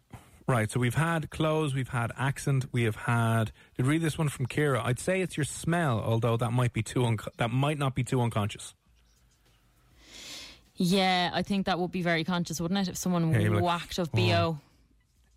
Right, 0.48 0.70
so 0.70 0.78
we've 0.78 0.94
had 0.94 1.30
clothes, 1.30 1.75
we've 1.75 1.88
had 1.88 2.12
accent, 2.16 2.66
we 2.70 2.84
have 2.84 2.94
had. 2.94 3.50
Did 3.76 3.86
you 3.86 3.90
read 3.90 4.02
this 4.02 4.16
one 4.16 4.28
from 4.28 4.46
Kira? 4.46 4.80
I'd 4.84 5.00
say 5.00 5.20
it's 5.20 5.36
your 5.36 5.42
smell, 5.42 5.98
although 6.00 6.36
that 6.36 6.52
might 6.52 6.72
be 6.72 6.82
too 6.84 7.04
un- 7.04 7.18
that 7.38 7.50
might 7.50 7.78
not 7.78 7.96
be 7.96 8.04
too 8.04 8.20
unconscious. 8.20 8.72
Yeah, 10.76 11.30
I 11.34 11.42
think 11.42 11.66
that 11.66 11.80
would 11.80 11.90
be 11.90 12.02
very 12.02 12.22
conscious, 12.22 12.60
wouldn't 12.60 12.78
it? 12.78 12.88
If 12.88 12.96
someone 12.96 13.32
Yeah, 13.32 13.38
you'd 13.40 13.54
like, 13.54 13.64
whacked 13.64 13.98
of 13.98 14.10
"Oh." 14.12 14.16
bo, 14.16 14.58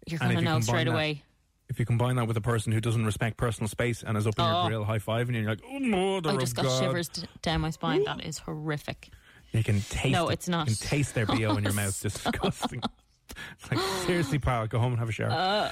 you're 0.05 0.19
going 0.19 0.35
to 0.35 0.39
you 0.39 0.45
know 0.45 0.59
straight 0.59 0.83
that- 0.85 0.91
away. 0.93 1.23
If 1.69 1.79
you 1.79 1.85
combine 1.85 2.15
that 2.15 2.27
with 2.27 2.35
a 2.35 2.41
person 2.41 2.71
who 2.73 2.81
doesn't 2.81 3.05
respect 3.05 3.37
personal 3.37 3.67
space 3.67 4.01
and 4.03 4.17
is 4.17 4.25
up 4.25 4.37
in 4.39 4.43
Oh. 4.45 4.61
your 4.61 4.67
grill 4.69 4.83
high 4.85 4.99
five 4.99 5.29
and 5.29 5.37
you're 5.37 5.47
like, 5.47 5.61
oh, 5.69 5.79
mother 5.79 6.29
oh, 6.29 6.31
I 6.31 6.33
of 6.35 6.39
just 6.39 6.55
got 6.55 6.65
God. 6.65 6.81
shivers 6.83 7.09
d- 7.09 7.23
down 7.43 7.61
my 7.61 7.69
spine. 7.69 8.03
That 8.05 8.25
is 8.25 8.39
horrific. 8.39 9.09
You 9.51 9.63
can 9.63 9.81
taste 9.81 10.11
No, 10.11 10.29
it. 10.29 10.33
it's 10.33 10.49
not. 10.49 10.67
You 10.69 10.75
can 10.75 10.87
taste 10.87 11.13
their 11.15 11.25
BO 11.27 11.57
in 11.57 11.63
your 11.63 11.73
mouth. 11.73 11.99
Oh, 12.03 12.09
Disgusting. 12.09 12.81
It's 13.59 13.71
like, 13.71 13.79
seriously, 14.05 14.39
pal, 14.39 14.65
go 14.67 14.79
home 14.79 14.93
and 14.93 14.99
have 14.99 15.09
a 15.09 15.11
shower. 15.11 15.29
Uh, 15.31 15.71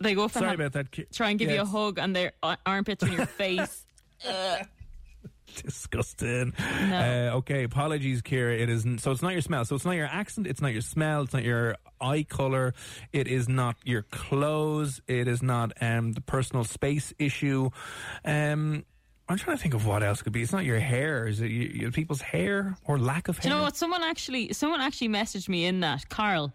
they 0.00 0.14
go 0.14 0.24
up 0.24 0.36
and 0.36 0.44
Sorry 0.44 0.54
about 0.54 0.72
that. 0.72 1.12
Try 1.12 1.30
and 1.30 1.38
give 1.38 1.50
you 1.50 1.62
a 1.62 1.64
hug, 1.64 1.98
and 1.98 2.14
their 2.14 2.32
uh, 2.42 2.56
armpits 2.66 3.02
are 3.02 3.06
in 3.08 3.12
your 3.14 3.26
face. 3.26 3.86
Disgusting. 5.62 6.52
No. 6.58 7.30
Uh, 7.32 7.36
okay, 7.38 7.64
apologies, 7.64 8.22
Kira. 8.22 8.58
It 8.58 8.68
isn't. 8.68 8.98
So 8.98 9.10
it's 9.10 9.22
not 9.22 9.32
your 9.32 9.40
smell. 9.42 9.64
So 9.64 9.74
it's 9.74 9.84
not 9.84 9.92
your 9.96 10.06
accent. 10.06 10.46
It's 10.46 10.60
not 10.60 10.72
your 10.72 10.82
smell. 10.82 11.22
It's 11.22 11.32
not 11.32 11.44
your 11.44 11.76
eye 12.00 12.24
color. 12.28 12.74
It 13.12 13.28
is 13.28 13.48
not 13.48 13.76
your 13.84 14.02
clothes. 14.02 15.00
It 15.06 15.28
is 15.28 15.42
not 15.42 15.72
um, 15.80 16.12
the 16.12 16.20
personal 16.20 16.64
space 16.64 17.12
issue. 17.18 17.70
Um, 18.24 18.84
I'm 19.28 19.38
trying 19.38 19.56
to 19.56 19.62
think 19.62 19.74
of 19.74 19.86
what 19.86 20.02
else 20.02 20.20
could 20.20 20.32
be. 20.32 20.42
It's 20.42 20.52
not 20.52 20.64
your 20.64 20.78
hair. 20.80 21.26
Is 21.26 21.40
it 21.40 21.50
you, 21.50 21.62
you, 21.74 21.90
people's 21.90 22.20
hair 22.20 22.76
or 22.84 22.98
lack 22.98 23.28
of 23.28 23.36
Do 23.40 23.48
hair? 23.48 23.52
you 23.52 23.56
know 23.58 23.62
what? 23.64 23.76
Someone 23.76 24.02
actually, 24.02 24.52
someone 24.52 24.80
actually 24.82 25.08
messaged 25.08 25.48
me 25.48 25.64
in 25.64 25.80
that. 25.80 26.08
Carl, 26.10 26.52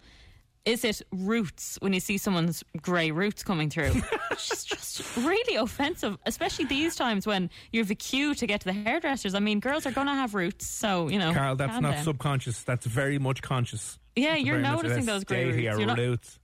is 0.66 0.84
it 0.84 1.02
roots 1.12 1.78
when 1.82 1.94
you 1.94 2.00
see 2.00 2.18
someone's 2.18 2.64
grey 2.82 3.12
roots 3.12 3.44
coming 3.44 3.70
through? 3.70 3.92
Which 4.30 4.52
is 4.52 4.64
just 4.66 5.18
really 5.18 5.56
offensive, 5.56 6.18
especially 6.26 6.66
these 6.66 6.96
times 6.96 7.26
when 7.26 7.50
you 7.72 7.82
have 7.82 7.90
a 7.92 7.96
queue 7.96 8.36
to 8.36 8.48
get 8.48 8.62
to 8.62 8.66
the 8.66 8.74
hairdressers. 8.74 9.34
I 9.36 9.40
mean, 9.40 9.60
girls 9.60 9.86
are 9.86 9.92
going 9.92 10.08
to 10.08 10.14
have 10.14 10.36
roots, 10.36 10.68
so 10.68 11.08
you 11.08 11.20
know. 11.20 11.34
Carl, 11.34 11.56
that's 11.56 11.80
not 11.80 11.94
down. 11.94 12.04
subconscious. 12.04 12.64
That's 12.64 12.86
very 12.86 13.20
much 13.20 13.42
conscious. 13.42 14.00
Yeah, 14.16 14.32
That's 14.32 14.44
you're 14.44 14.60
noticing 14.60 15.06
those 15.06 15.24
grey 15.24 15.46
roots. 15.46 15.58
You're 15.58 15.86
not, 15.86 15.98
roots. 15.98 16.40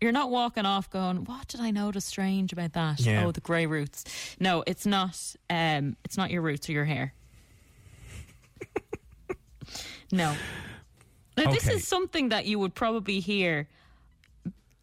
you're 0.00 0.12
not 0.12 0.30
walking 0.30 0.64
off 0.66 0.88
going, 0.90 1.24
"What 1.24 1.48
did 1.48 1.60
I 1.60 1.70
notice 1.70 2.04
strange 2.04 2.52
about 2.52 2.72
that?" 2.72 3.00
Yeah. 3.00 3.26
Oh, 3.26 3.32
the 3.32 3.40
grey 3.40 3.66
roots. 3.66 4.04
No, 4.40 4.64
it's 4.66 4.86
not. 4.86 5.18
Um, 5.50 5.96
it's 6.04 6.16
not 6.16 6.30
your 6.30 6.42
roots 6.42 6.68
or 6.68 6.72
your 6.72 6.84
hair. 6.84 7.12
no. 10.12 10.34
Now, 11.44 11.52
this 11.52 11.68
is 11.68 11.86
something 11.86 12.30
that 12.30 12.46
you 12.46 12.58
would 12.58 12.74
probably 12.74 13.20
hear 13.20 13.68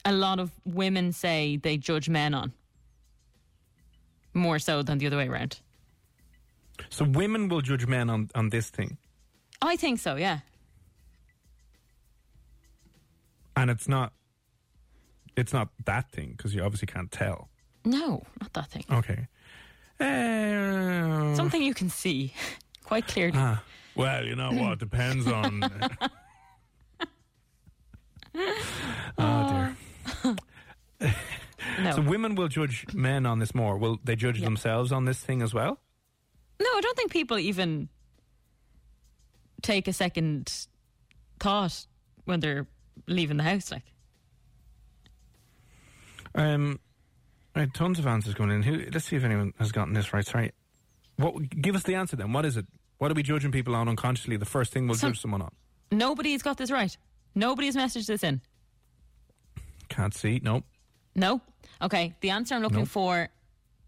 a 0.03 0.11
lot 0.13 0.39
of 0.39 0.51
women 0.65 1.11
say 1.11 1.57
they 1.57 1.77
judge 1.77 2.09
men 2.09 2.33
on 2.33 2.53
more 4.33 4.59
so 4.59 4.83
than 4.83 4.97
the 4.99 5.07
other 5.07 5.17
way 5.17 5.27
around. 5.27 5.59
So 6.89 7.05
women 7.05 7.47
will 7.47 7.61
judge 7.61 7.87
men 7.87 8.09
on, 8.09 8.29
on 8.35 8.49
this 8.49 8.69
thing. 8.69 8.97
I 9.61 9.75
think 9.77 9.99
so. 9.99 10.15
Yeah. 10.15 10.39
And 13.55 13.71
it's 13.71 13.87
not 13.87 14.11
it's 15.37 15.53
not 15.53 15.69
that 15.85 16.11
thing 16.11 16.33
because 16.37 16.53
you 16.53 16.61
obviously 16.61 16.87
can't 16.87 17.11
tell. 17.11 17.49
No, 17.83 18.23
not 18.41 18.53
that 18.53 18.67
thing. 18.67 18.85
Okay. 18.91 19.27
Uh, 19.99 21.35
Something 21.35 21.61
you 21.61 21.73
can 21.73 21.89
see 21.89 22.33
quite 22.83 23.07
clearly. 23.07 23.37
ah, 23.37 23.63
well, 23.95 24.25
you 24.25 24.35
know 24.35 24.51
what? 24.51 24.79
Depends 24.79 25.27
on. 25.27 25.63
oh 29.17 29.73
dear. 30.19 30.35
no. 31.81 31.84
So 31.95 32.01
women 32.01 32.35
will 32.35 32.47
judge 32.47 32.85
men 32.93 33.25
on 33.25 33.39
this 33.39 33.53
more. 33.55 33.77
Will 33.77 33.99
they 34.03 34.15
judge 34.15 34.39
Yeah. 34.39 34.45
themselves 34.45 34.91
on 34.91 35.05
this 35.05 35.19
thing 35.19 35.41
as 35.41 35.53
well? 35.53 35.79
No, 36.59 36.67
I 36.67 36.81
don't 36.81 36.95
think 36.97 37.11
people 37.11 37.37
even 37.39 37.89
take 39.61 39.87
a 39.87 39.93
second 39.93 40.67
thought 41.39 41.85
when 42.25 42.39
they're 42.39 42.67
leaving 43.07 43.37
the 43.37 43.43
house. 43.43 43.71
Like, 43.71 43.83
Um, 46.33 46.79
I 47.55 47.61
had 47.61 47.73
tons 47.73 47.99
of 47.99 48.07
answers 48.07 48.33
going 48.33 48.51
in. 48.51 48.63
Who? 48.63 48.85
Let's 48.91 49.05
see 49.05 49.15
if 49.15 49.23
anyone 49.23 49.53
has 49.59 49.71
gotten 49.71 49.93
this 49.93 50.13
right. 50.13 50.25
Sorry. 50.25 50.51
What? 51.17 51.49
Give 51.49 51.75
us 51.75 51.83
the 51.83 51.95
answer 51.95 52.15
then. 52.15 52.33
What 52.33 52.45
is 52.45 52.57
it? 52.57 52.65
What 52.97 53.11
are 53.11 53.13
we 53.13 53.23
judging 53.23 53.51
people 53.51 53.75
on 53.75 53.87
unconsciously? 53.87 54.37
The 54.37 54.45
first 54.45 54.73
thing 54.73 54.87
we'll 54.87 54.97
Some- 54.97 55.13
judge 55.13 55.21
someone 55.21 55.41
on. 55.41 55.53
nobody's 55.91 56.41
got 56.41 56.57
this 56.57 56.71
right. 56.71 56.95
Nobody's 57.35 57.75
messaged 57.75 58.07
this 58.07 58.23
in. 58.23 58.41
Can't 59.89 60.13
see. 60.13 60.39
Nope. 60.43 60.65
No. 61.15 61.41
Okay. 61.81 62.13
The 62.21 62.29
answer 62.31 62.55
I'm 62.55 62.61
looking 62.61 62.79
Nope. 62.79 62.87
for 62.87 63.29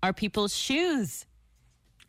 are 0.04 0.14
people's 0.14 0.56
shoes. 0.56 1.26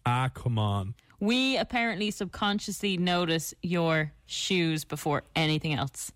Ah, 0.06 0.30
come 0.32 0.58
on. 0.58 0.94
We 1.20 1.56
apparently 1.56 2.10
subconsciously 2.10 2.96
notice 2.96 3.52
your 3.62 4.12
shoes 4.26 4.84
before 4.84 5.24
anything 5.34 5.74
else. 5.74 6.12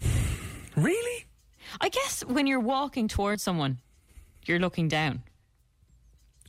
Really? 0.76 1.26
I 1.80 1.88
guess 1.88 2.24
when 2.24 2.46
you're 2.46 2.60
walking 2.60 3.08
towards 3.08 3.42
someone, 3.42 3.78
you're 4.46 4.58
looking 4.60 4.88
down. 4.88 5.22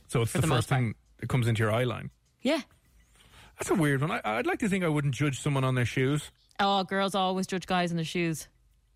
So 0.08 0.22
it's 0.22 0.32
the, 0.32 0.40
the 0.40 0.46
most 0.46 0.58
first 0.58 0.68
thing 0.68 0.94
that 1.18 1.28
comes 1.28 1.46
into 1.48 1.62
your 1.62 1.72
eye 1.72 1.84
line. 1.84 2.10
Yeah. 2.40 2.60
That's 3.58 3.70
a 3.70 3.74
weird 3.74 4.00
one. 4.00 4.10
I, 4.10 4.20
I'd 4.24 4.46
like 4.46 4.60
to 4.60 4.68
think 4.68 4.84
I 4.84 4.88
wouldn't 4.88 5.14
judge 5.14 5.40
someone 5.40 5.64
on 5.64 5.74
their 5.74 5.84
shoes. 5.84 6.30
Oh, 6.60 6.84
girls 6.84 7.14
always 7.14 7.46
judge 7.46 7.66
guys 7.66 7.90
in 7.90 7.96
their 7.96 8.04
shoes. 8.06 8.48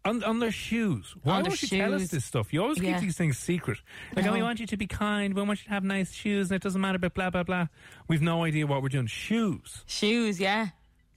On, 0.07 0.23
on 0.25 0.39
their 0.39 0.53
shoes. 0.53 1.15
Why 1.23 1.37
On 1.39 1.43
won't 1.45 1.61
you 1.63 1.69
tell 1.69 1.95
us 1.95 2.09
this 2.09 2.25
stuff? 2.25 2.53
You 2.53 2.63
always 2.63 2.81
Yeah. 2.81 2.93
keep 2.95 3.03
these 3.03 3.17
things 3.17 3.39
secret. 3.39 3.79
Like, 4.15 4.27
oh, 4.27 4.33
we 4.33 4.43
want 4.43 4.61
you 4.61 4.67
to 4.67 4.77
be 4.77 4.87
kind. 4.87 5.35
We 5.35 5.43
want 5.43 5.61
you 5.61 5.65
to 5.65 5.71
have 5.71 5.85
nice 5.85 6.13
shoes, 6.13 6.51
and 6.51 6.57
it 6.57 6.63
doesn't 6.63 6.81
matter 6.81 6.97
about 6.97 7.15
blah, 7.15 7.31
blah, 7.31 7.43
blah. 7.43 7.67
We've 8.09 8.23
no 8.23 8.45
idea 8.45 8.67
what 8.67 8.83
we're 8.83 8.89
doing. 8.89 9.07
Shoes. 9.07 9.83
Shoes, 9.87 10.39
yeah. 10.41 10.65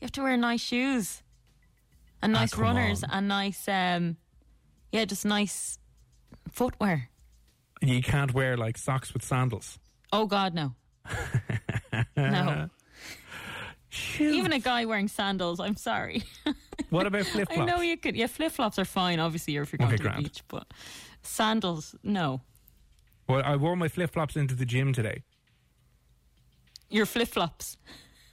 You 0.01 0.05
have 0.05 0.11
to 0.13 0.21
wear 0.23 0.35
nice 0.37 0.61
shoes. 0.61 1.21
And 2.21 2.33
nice 2.33 2.53
Ah, 2.57 2.61
runners 2.61 3.03
on. 3.03 3.09
and 3.11 3.27
nice 3.29 3.67
um 3.67 4.17
yeah, 4.91 5.05
just 5.05 5.25
nice 5.25 5.77
footwear. 6.51 7.09
You 7.81 8.01
can't 8.01 8.33
wear, 8.33 8.57
like, 8.57 8.77
socks 8.77 9.13
with 9.13 9.23
sandals. 9.23 9.79
Oh 10.11 10.25
god 10.25 10.53
no. 10.53 10.73
no. 12.17 12.69
Shoes. 13.89 14.35
Even 14.35 14.53
a 14.53 14.59
guy 14.59 14.85
wearing 14.85 15.07
sandals, 15.07 15.59
I'm 15.59 15.75
sorry. 15.75 16.23
what 16.91 17.07
about 17.07 17.25
flip 17.25 17.47
flops? 17.51 17.61
I 17.61 17.65
know 17.65 17.81
you 17.81 17.97
could 17.97 18.15
yeah, 18.15 18.27
flip 18.27 18.51
flops 18.51 18.77
are 18.77 18.85
fine, 18.85 19.19
obviously 19.19 19.55
if 19.57 19.71
you're 19.71 19.77
going 19.77 19.87
Okay, 19.89 19.97
to 19.97 20.03
the 20.03 20.09
grand. 20.09 20.23
beach, 20.23 20.43
but 20.47 20.67
sandals, 21.23 21.95
no. 22.03 22.41
Well, 23.27 23.41
I 23.43 23.55
wore 23.55 23.75
my 23.75 23.87
flip 23.87 24.11
flops 24.11 24.35
into 24.35 24.55
the 24.55 24.65
gym 24.65 24.93
today. 24.93 25.23
Your 26.89 27.05
flip 27.05 27.27
flops. 27.27 27.77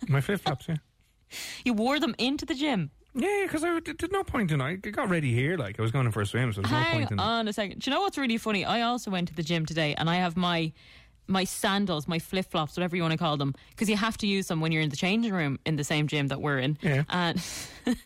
My 0.08 0.20
flip 0.20 0.40
flops, 0.40 0.68
yeah. 0.68 0.76
You 1.64 1.72
wore 1.74 1.98
them 1.98 2.14
into 2.18 2.46
the 2.46 2.54
gym. 2.54 2.90
Yeah, 3.14 3.44
because 3.44 3.64
I 3.64 3.80
did, 3.80 4.12
no 4.12 4.22
point 4.22 4.52
in. 4.52 4.60
I 4.60 4.76
got 4.76 5.08
ready 5.08 5.32
here, 5.32 5.56
like 5.56 5.78
I 5.78 5.82
was 5.82 5.90
going 5.90 6.06
in 6.06 6.12
for 6.12 6.20
a 6.20 6.26
swim, 6.26 6.52
so 6.52 6.60
there's 6.60 6.70
no 6.70 6.78
Hang 6.78 6.98
point 6.98 7.10
in. 7.10 7.18
on 7.18 7.48
a 7.48 7.52
second. 7.52 7.80
Do 7.80 7.90
you 7.90 7.94
know 7.96 8.02
what's 8.02 8.18
really 8.18 8.36
funny? 8.36 8.64
I 8.64 8.82
also 8.82 9.10
went 9.10 9.28
to 9.28 9.34
the 9.34 9.42
gym 9.42 9.64
today 9.66 9.94
and 9.96 10.08
I 10.10 10.16
have 10.16 10.36
my 10.36 10.72
my 11.28 11.44
sandals, 11.44 12.06
my 12.06 12.18
flip 12.18 12.46
flops, 12.50 12.76
whatever 12.76 12.96
you 12.96 13.02
want 13.02 13.12
to 13.12 13.18
call 13.18 13.36
them, 13.36 13.54
because 13.70 13.88
you 13.88 13.96
have 13.96 14.16
to 14.18 14.26
use 14.26 14.46
them 14.48 14.60
when 14.60 14.72
you're 14.72 14.82
in 14.82 14.90
the 14.90 14.96
changing 14.96 15.32
room 15.32 15.58
in 15.66 15.76
the 15.76 15.84
same 15.84 16.06
gym 16.06 16.28
that 16.28 16.40
we're 16.40 16.58
in. 16.58 16.78
Yeah. 16.82 17.04
And 17.08 17.42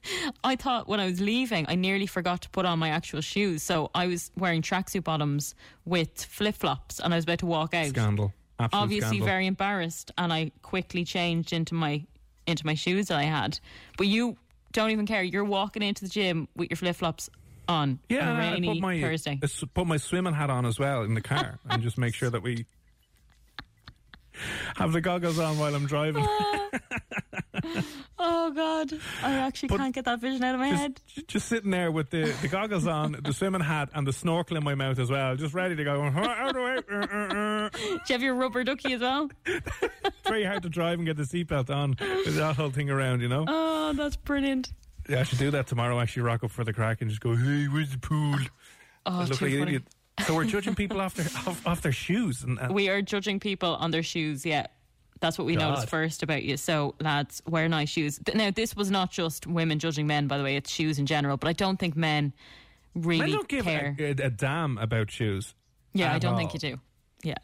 I 0.45 0.57
thought 0.57 0.89
when 0.89 1.01
I 1.01 1.07
was 1.07 1.21
leaving, 1.21 1.67
I 1.69 1.75
nearly 1.75 2.07
forgot 2.07 2.43
to 2.43 2.51
put 2.51 2.65
on 2.67 2.79
my 2.79 2.89
actual 2.91 3.21
shoes. 3.21 3.63
So 3.63 3.91
I 3.95 4.07
was 4.07 4.31
wearing 4.37 4.63
tracksuit 4.63 5.05
bottoms 5.05 5.55
with 5.85 6.25
flip 6.25 6.55
flops 6.55 7.01
and 7.01 7.13
I 7.13 7.17
was 7.17 7.25
about 7.25 7.41
to 7.41 7.47
walk 7.47 7.75
out. 7.75 7.89
Scandal. 7.89 8.33
Absolute 8.59 8.83
Obviously 8.83 9.09
scandal. 9.09 9.27
very 9.27 9.47
embarrassed 9.47 10.11
and 10.19 10.33
I 10.33 10.53
quickly 10.63 11.05
changed 11.05 11.53
into 11.53 11.75
my 11.75 12.05
into 12.47 12.67
my 12.67 12.75
shoes 12.75 13.09
that 13.09 13.19
I 13.19 13.23
had. 13.25 13.59
But 13.97 14.07
you 14.07 14.37
don't 14.73 14.91
even 14.91 15.07
care. 15.07 15.23
You're 15.23 15.45
walking 15.45 15.83
into 15.83 16.05
the 16.05 16.11
gym 16.11 16.49
with 16.57 16.71
your 16.71 16.77
flip 16.77 16.97
flops 16.97 17.31
on 17.69 17.99
Yeah, 18.09 18.29
on 18.29 18.37
a 18.37 18.41
I 18.41 18.53
rainy 18.53 18.69
put 18.69 18.81
my 18.81 19.01
Thursday. 19.01 19.39
Put 19.75 19.87
my 19.87 19.97
swimming 19.97 20.35
hat 20.35 20.51
on 20.51 20.67
as 20.67 20.79
well 20.79 21.03
in 21.03 21.15
the 21.15 21.21
car, 21.21 21.59
and 21.69 21.83
just 21.83 21.97
make 21.99 22.15
sure 22.15 22.29
that 22.31 22.43
we 22.43 22.67
have 24.77 24.93
the 24.93 25.01
goggles 25.01 25.39
on 25.39 25.59
while 25.59 25.75
I'm 25.75 25.87
driving. 25.87 26.27
Oh 28.23 28.51
God, 28.53 28.93
I 29.23 29.33
actually 29.33 29.69
But 29.71 29.79
can't 29.79 29.95
get 29.95 30.05
that 30.05 30.21
vision 30.21 30.45
out 30.45 30.55
of 30.55 30.61
my 30.61 30.69
head. 30.69 31.01
just, 31.07 31.29
just 31.29 31.49
sitting 31.49 31.71
there 31.71 31.91
with 31.91 32.11
the, 32.11 32.25
the 32.43 32.49
goggles 32.49 32.87
on, 32.87 33.17
the 33.23 33.33
swimming 33.33 33.61
hat, 33.63 33.89
and 33.95 34.07
the 34.07 34.13
snorkel 34.13 34.57
in 34.57 34.65
my 34.65 34.75
mouth 34.75 34.99
as 34.99 35.11
well, 35.11 35.37
just 35.37 35.55
ready 35.55 35.75
to 35.77 35.85
go. 35.85 36.03
Out 36.03 36.53
the 36.55 36.61
way. 36.61 37.71
Do 37.71 37.79
you 38.09 38.13
have 38.15 38.23
your 38.23 38.35
rubber 38.35 38.63
ducky 38.65 38.93
as 38.93 39.01
well? 39.01 39.31
It's 39.47 40.27
very 40.27 40.45
hard 40.45 40.63
to 40.65 40.69
drive 40.69 40.99
and 40.99 41.07
get 41.07 41.17
the 41.17 41.23
seatbelt 41.23 41.71
on 41.75 41.97
with 41.99 42.37
that 42.37 42.57
whole 42.57 42.71
thing 42.71 42.91
around, 42.91 43.21
you 43.23 43.29
know. 43.29 43.45
Oh, 43.49 43.93
that's 43.95 44.17
brilliant. 44.17 44.73
Yeah, 45.09 45.21
I 45.21 45.23
should 45.23 45.39
do 45.39 45.51
that 45.53 45.67
tomorrow. 45.67 45.99
Actually, 46.01 46.23
rock 46.25 46.45
up 46.45 46.51
for 46.51 46.65
the 46.65 46.73
crack 46.73 47.01
and 47.01 47.09
just 47.11 47.23
go, 47.23 47.35
"Hey, 47.35 47.67
where's 47.67 47.91
the 47.91 47.99
pool?" 47.99 48.37
Oh, 49.07 49.21
I 49.21 49.25
look 49.25 49.39
too 49.39 49.45
like 49.47 49.55
an 49.55 49.63
idiot. 49.63 49.83
So 50.27 50.35
we're 50.35 50.45
judging 50.45 50.75
people 50.75 51.01
off 51.01 51.15
their 51.15 51.27
off, 51.47 51.67
off 51.67 51.81
their 51.83 51.93
shoes, 51.93 52.43
and, 52.43 52.59
and 52.59 52.75
We 52.75 52.89
are 52.89 53.01
judging 53.03 53.41
people 53.41 53.75
on 53.77 53.91
their 53.91 54.03
shoes. 54.03 54.45
Yeah, 54.45 54.67
that's 55.21 55.39
what 55.39 55.47
we 55.47 55.57
noticed 55.57 55.89
first 55.89 56.23
about 56.23 56.43
you. 56.43 56.57
So, 56.57 56.95
lads, 57.01 57.43
wear 57.47 57.69
nice 57.69 57.89
shoes. 57.89 58.21
Now, 58.35 58.51
this 58.51 58.77
was 58.77 58.91
not 58.91 59.11
just 59.11 59.47
women 59.47 59.79
judging 59.79 60.07
men, 60.07 60.27
by 60.27 60.39
the 60.39 60.45
way. 60.45 60.57
It's 60.57 60.71
shoes 60.71 60.99
in 60.99 61.07
general. 61.07 61.37
But 61.37 61.49
I 61.49 61.53
don't 61.53 61.79
think 61.79 61.97
men 61.97 62.33
really 62.95 63.21
men 63.21 63.31
don't 63.31 63.49
give 63.49 63.65
care. 63.65 63.97
a, 63.99 64.05
a, 64.05 64.11
a 64.27 64.31
damn 64.31 64.79
about 64.79 65.11
shoes. 65.11 65.55
yeah, 65.95 66.15
I 66.15 66.19
don't 66.19 66.33
all. 66.33 66.39
think 66.39 66.55
you 66.55 66.61
do. 66.61 66.81
Yeah. 67.23 67.35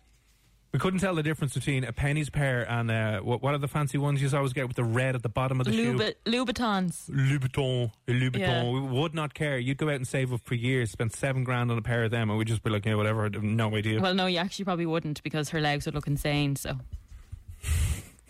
We 0.76 0.80
couldn't 0.80 1.00
tell 1.00 1.14
the 1.14 1.22
difference 1.22 1.54
between 1.54 1.84
a 1.84 1.92
Penneys 1.94 2.30
pair 2.30 2.70
and 2.70 2.90
uh, 2.90 3.20
what, 3.20 3.40
what 3.40 3.54
are 3.54 3.58
the 3.58 3.66
fancy 3.66 3.96
ones 3.96 4.20
you 4.20 4.28
always 4.36 4.52
get 4.52 4.66
with 4.68 4.76
the 4.76 4.84
red 4.84 5.14
at 5.14 5.22
the 5.22 5.30
bottom 5.30 5.58
of 5.58 5.64
the 5.64 5.72
shoe? 5.72 5.94
Loubou- 5.94 6.14
Louboutins. 6.26 7.08
Louboutin, 7.08 7.92
Louboutin. 8.06 8.38
Yeah. 8.38 8.62
We 8.68 8.80
would 8.80 9.14
not 9.14 9.32
care. 9.32 9.56
You'd 9.56 9.78
go 9.78 9.88
out 9.88 9.94
and 9.94 10.06
save 10.06 10.34
up 10.34 10.42
for 10.44 10.54
years, 10.54 10.90
spend 10.90 11.14
seven 11.14 11.44
grand 11.44 11.70
on 11.70 11.78
a 11.78 11.80
pair 11.80 12.04
of 12.04 12.10
them, 12.10 12.28
and 12.28 12.38
we'd 12.38 12.46
just 12.46 12.62
be 12.62 12.68
like, 12.68 12.84
yeah, 12.84 12.94
whatever. 12.94 13.30
No 13.30 13.74
idea. 13.74 14.02
Well, 14.02 14.12
no, 14.12 14.26
you 14.26 14.36
actually 14.36 14.66
probably 14.66 14.84
wouldn't 14.84 15.22
because 15.22 15.48
her 15.48 15.62
legs 15.62 15.86
would 15.86 15.94
look 15.94 16.08
insane. 16.08 16.56
So, 16.56 16.78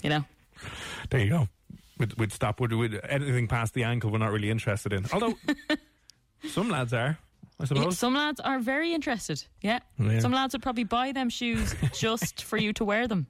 you 0.04 0.10
know. 0.10 0.24
there 1.10 1.18
you 1.18 1.30
go. 1.30 1.48
We'd, 1.98 2.14
we'd 2.14 2.32
stop. 2.32 2.60
We'd, 2.60 2.72
we'd, 2.72 3.00
anything 3.08 3.48
past 3.48 3.74
the 3.74 3.82
ankle, 3.82 4.12
we're 4.12 4.18
not 4.18 4.30
really 4.30 4.52
interested 4.52 4.92
in. 4.92 5.04
Although 5.12 5.34
some 6.48 6.70
lads 6.70 6.92
are. 6.92 7.18
I 7.58 7.64
suppose. 7.64 7.98
Some 7.98 8.14
lads 8.14 8.40
are 8.40 8.58
very 8.58 8.92
interested. 8.92 9.44
Yeah. 9.62 9.80
Yeah. 9.98 10.18
Some 10.20 10.32
lads 10.32 10.54
would 10.54 10.62
probably 10.62 10.84
buy 10.84 11.12
them 11.12 11.30
shoes 11.30 11.74
just 11.94 12.42
for 12.42 12.56
you 12.58 12.72
to 12.74 12.84
wear 12.84 13.08
them. 13.08 13.26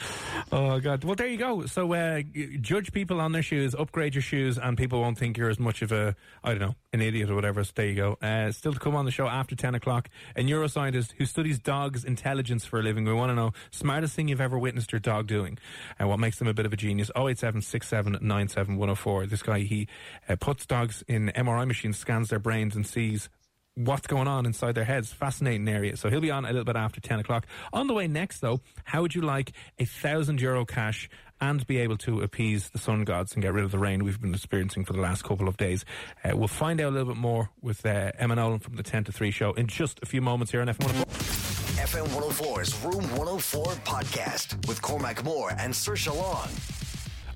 Oh 0.52 0.80
god! 0.80 1.04
Well, 1.04 1.14
there 1.14 1.28
you 1.28 1.36
go. 1.36 1.66
So 1.66 1.92
uh, 1.92 2.22
judge 2.60 2.92
people 2.92 3.20
on 3.20 3.30
their 3.30 3.42
shoes, 3.42 3.72
upgrade 3.72 4.16
your 4.16 4.22
shoes, 4.22 4.58
and 4.58 4.76
people 4.76 5.00
won't 5.00 5.16
think 5.16 5.38
you're 5.38 5.50
as 5.50 5.60
much 5.60 5.80
of 5.80 5.92
a 5.92 6.16
I 6.42 6.50
don't 6.50 6.58
know 6.58 6.74
an 6.92 7.00
idiot 7.00 7.30
or 7.30 7.36
whatever. 7.36 7.62
So 7.62 7.70
there 7.76 7.86
you 7.86 7.94
go. 7.94 8.18
Uh, 8.20 8.50
still 8.50 8.72
to 8.72 8.78
come 8.80 8.96
on 8.96 9.04
the 9.04 9.12
show 9.12 9.28
after 9.28 9.54
ten 9.54 9.76
o'clock. 9.76 10.08
A 10.34 10.40
neuroscientist 10.40 11.12
who 11.18 11.26
studies 11.26 11.60
dogs' 11.60 12.04
intelligence 12.04 12.64
for 12.64 12.80
a 12.80 12.82
living. 12.82 13.04
We 13.04 13.12
want 13.12 13.30
to 13.30 13.34
know 13.36 13.52
smartest 13.70 14.14
thing 14.14 14.26
you've 14.26 14.40
ever 14.40 14.58
witnessed 14.58 14.90
your 14.90 14.98
dog 14.98 15.28
doing, 15.28 15.56
and 16.00 16.08
what 16.08 16.18
makes 16.18 16.38
them 16.40 16.48
a 16.48 16.54
bit 16.54 16.66
of 16.66 16.72
a 16.72 16.76
genius. 16.76 17.12
Oh 17.14 17.28
eight 17.28 17.38
seven 17.38 17.62
six 17.62 17.86
seven 17.86 18.18
nine 18.20 18.48
seven 18.48 18.76
one 18.76 18.88
zero 18.88 18.96
four. 18.96 19.26
This 19.26 19.42
guy 19.42 19.60
he 19.60 19.86
uh, 20.28 20.34
puts 20.34 20.66
dogs 20.66 21.04
in 21.06 21.30
MRI 21.36 21.66
machines, 21.66 21.96
scans 21.96 22.28
their 22.30 22.40
brains, 22.40 22.74
and 22.74 22.84
sees 22.84 23.28
what's 23.74 24.06
going 24.06 24.28
on 24.28 24.46
inside 24.46 24.74
their 24.74 24.84
heads. 24.84 25.12
Fascinating 25.12 25.68
area. 25.68 25.96
So 25.96 26.10
he'll 26.10 26.20
be 26.20 26.30
on 26.30 26.44
a 26.44 26.48
little 26.48 26.64
bit 26.64 26.76
after 26.76 27.00
10 27.00 27.20
o'clock. 27.20 27.46
On 27.72 27.86
the 27.86 27.94
way 27.94 28.06
next, 28.06 28.40
though, 28.40 28.60
how 28.84 29.02
would 29.02 29.14
you 29.14 29.22
like 29.22 29.52
a 29.78 29.84
thousand 29.84 30.40
euro 30.40 30.64
cash 30.64 31.08
and 31.40 31.66
be 31.66 31.78
able 31.78 31.96
to 31.96 32.20
appease 32.20 32.68
the 32.70 32.78
sun 32.78 33.04
gods 33.04 33.32
and 33.32 33.42
get 33.42 33.52
rid 33.54 33.64
of 33.64 33.70
the 33.70 33.78
rain 33.78 34.04
we've 34.04 34.20
been 34.20 34.34
experiencing 34.34 34.84
for 34.84 34.92
the 34.92 35.00
last 35.00 35.24
couple 35.24 35.48
of 35.48 35.56
days? 35.56 35.84
Uh, 36.24 36.36
we'll 36.36 36.48
find 36.48 36.80
out 36.80 36.88
a 36.88 36.94
little 36.94 37.14
bit 37.14 37.20
more 37.20 37.50
with 37.62 37.84
uh, 37.86 38.12
Emma 38.18 38.36
Nolan 38.36 38.58
from 38.58 38.74
the 38.74 38.82
10 38.82 39.04
to 39.04 39.12
3 39.12 39.30
show 39.30 39.52
in 39.52 39.66
just 39.66 39.98
a 40.02 40.06
few 40.06 40.20
moments 40.20 40.50
here 40.52 40.60
on 40.60 40.68
F104. 40.68 41.50
FM 41.80 42.06
104's 42.08 42.84
Room 42.84 43.02
104 43.16 43.64
podcast 43.84 44.68
with 44.68 44.82
Cormac 44.82 45.24
Moore 45.24 45.52
and 45.58 45.74
Sir 45.74 45.96
Long. 46.12 46.48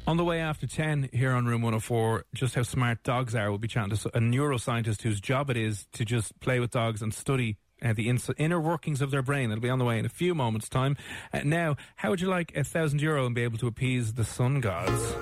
On 0.06 0.18
the 0.18 0.24
way 0.24 0.40
after 0.40 0.66
10 0.66 1.08
here 1.14 1.32
on 1.32 1.46
Room 1.46 1.62
104, 1.62 2.26
just 2.34 2.54
how 2.54 2.62
smart 2.62 3.02
dogs 3.02 3.34
are, 3.34 3.48
we'll 3.48 3.58
be 3.58 3.68
chatting 3.68 3.96
to 3.96 4.08
a 4.08 4.20
neuroscientist 4.20 5.00
whose 5.00 5.18
job 5.18 5.48
it 5.48 5.56
is 5.56 5.86
to 5.92 6.04
just 6.04 6.38
play 6.40 6.60
with 6.60 6.70
dogs 6.70 7.00
and 7.00 7.14
study 7.14 7.56
uh, 7.82 7.94
the 7.94 8.10
ins- 8.10 8.30
inner 8.36 8.60
workings 8.60 9.00
of 9.00 9.10
their 9.10 9.22
brain. 9.22 9.50
It'll 9.50 9.62
be 9.62 9.70
on 9.70 9.78
the 9.78 9.84
way 9.86 9.98
in 9.98 10.04
a 10.04 10.10
few 10.10 10.34
moments' 10.34 10.68
time. 10.68 10.98
Uh, 11.32 11.40
now, 11.44 11.76
how 11.96 12.10
would 12.10 12.20
you 12.20 12.28
like 12.28 12.54
a 12.54 12.64
thousand 12.64 13.00
euro 13.00 13.24
and 13.24 13.34
be 13.34 13.42
able 13.44 13.56
to 13.58 13.66
appease 13.66 14.12
the 14.12 14.24
sun 14.24 14.60
gods? 14.60 15.14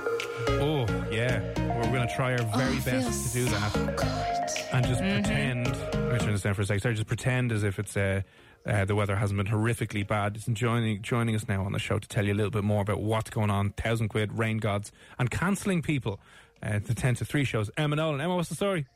Oh, 0.49 0.85
yeah. 1.13 1.41
We're 1.77 1.93
going 1.93 2.09
to 2.09 2.15
try 2.15 2.33
our 2.33 2.45
very 2.57 2.81
best 2.81 3.33
to 3.33 3.39
do 3.39 3.45
that. 3.51 4.69
And 4.73 4.85
just 4.85 5.01
pretend. 5.01 5.67
Let 5.67 6.13
me 6.13 6.19
turn 6.19 6.33
this 6.33 6.43
down 6.43 6.55
for 6.55 6.63
a 6.63 6.67
second. 6.67 6.81
Sorry, 6.81 6.95
just 6.95 7.07
pretend 7.07 7.53
as 7.53 7.63
if 7.63 7.79
it's 7.79 7.97
uh, 7.97 8.23
uh, 8.67 8.85
the 8.85 8.95
weather 8.95 9.17
hasn't 9.17 9.37
been 9.43 9.53
horrifically 9.53 10.07
bad. 10.07 10.37
It's 10.37 10.47
joining 10.47 11.03
joining 11.03 11.35
us 11.35 11.49
now 11.49 11.65
on 11.65 11.73
the 11.73 11.79
show 11.79 11.99
to 11.99 12.09
tell 12.09 12.25
you 12.25 12.33
a 12.33 12.35
little 12.37 12.51
bit 12.51 12.65
more 12.65 12.83
about 12.83 13.01
what's 13.01 13.31
going 13.31 13.51
on. 13.51 13.71
Thousand 13.71 14.09
quid, 14.09 14.39
rain 14.39 14.59
gods, 14.59 14.93
and 15.19 15.31
cancelling 15.31 15.83
people. 15.83 16.21
Uh, 16.63 16.79
the 16.79 16.95
ten 16.95 17.15
to 17.17 17.25
three 17.25 17.45
shows. 17.45 17.71
Emma 17.77 17.97
Nolan. 17.97 18.21
Emma, 18.21 18.37
what's 18.37 18.49
the 18.49 18.55
story? 18.55 18.87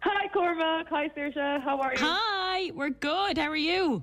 Hi, 0.00 0.28
Cormac. 0.28 0.88
Hi, 0.88 1.08
Saoirse. 1.08 1.62
How 1.62 1.80
are 1.80 1.92
you? 1.92 1.98
Hi, 2.00 2.70
we're 2.74 2.90
good. 2.90 3.38
How 3.38 3.48
are 3.48 3.56
you? 3.56 4.02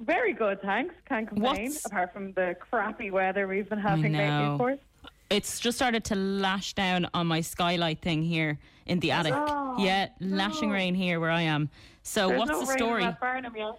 Very 0.00 0.32
good, 0.32 0.60
thanks. 0.62 0.94
Can't 1.06 1.28
complain. 1.28 1.64
What's- 1.66 1.84
Apart 1.84 2.12
from 2.12 2.32
the 2.32 2.56
crappy 2.58 3.10
weather 3.10 3.46
we've 3.46 3.68
been 3.68 3.78
having 3.78 4.12
lately, 4.14 4.18
know. 4.28 4.52
of 4.52 4.58
course. 4.58 4.78
It's 5.30 5.60
just 5.60 5.78
started 5.78 6.04
to 6.04 6.14
lash 6.14 6.72
down 6.74 7.08
on 7.14 7.26
my 7.26 7.40
skylight 7.40 8.00
thing 8.02 8.22
here 8.22 8.58
in 8.86 9.00
the 9.00 9.12
attic. 9.12 9.32
Oh, 9.36 9.76
yeah, 9.78 10.08
lashing 10.20 10.70
rain 10.70 10.94
here 10.94 11.20
where 11.20 11.30
I 11.30 11.42
am. 11.42 11.70
So 12.02 12.28
There's 12.28 12.38
what's 12.38 12.50
no 12.50 12.60
the 12.60 12.66
rain 12.66 12.72
in 12.72 12.78
story? 12.78 13.02
Rath 13.04 13.20
Barnum 13.20 13.52
yet. 13.56 13.78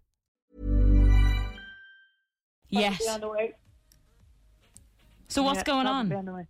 Yes. 2.71 3.07
On 3.07 3.19
the 3.19 3.27
way. 3.29 3.53
So 5.27 5.43
what's 5.43 5.57
Yeah, 5.59 5.63
going 5.63 5.87
on? 5.87 6.09
the 6.09 6.15
way. 6.33 6.47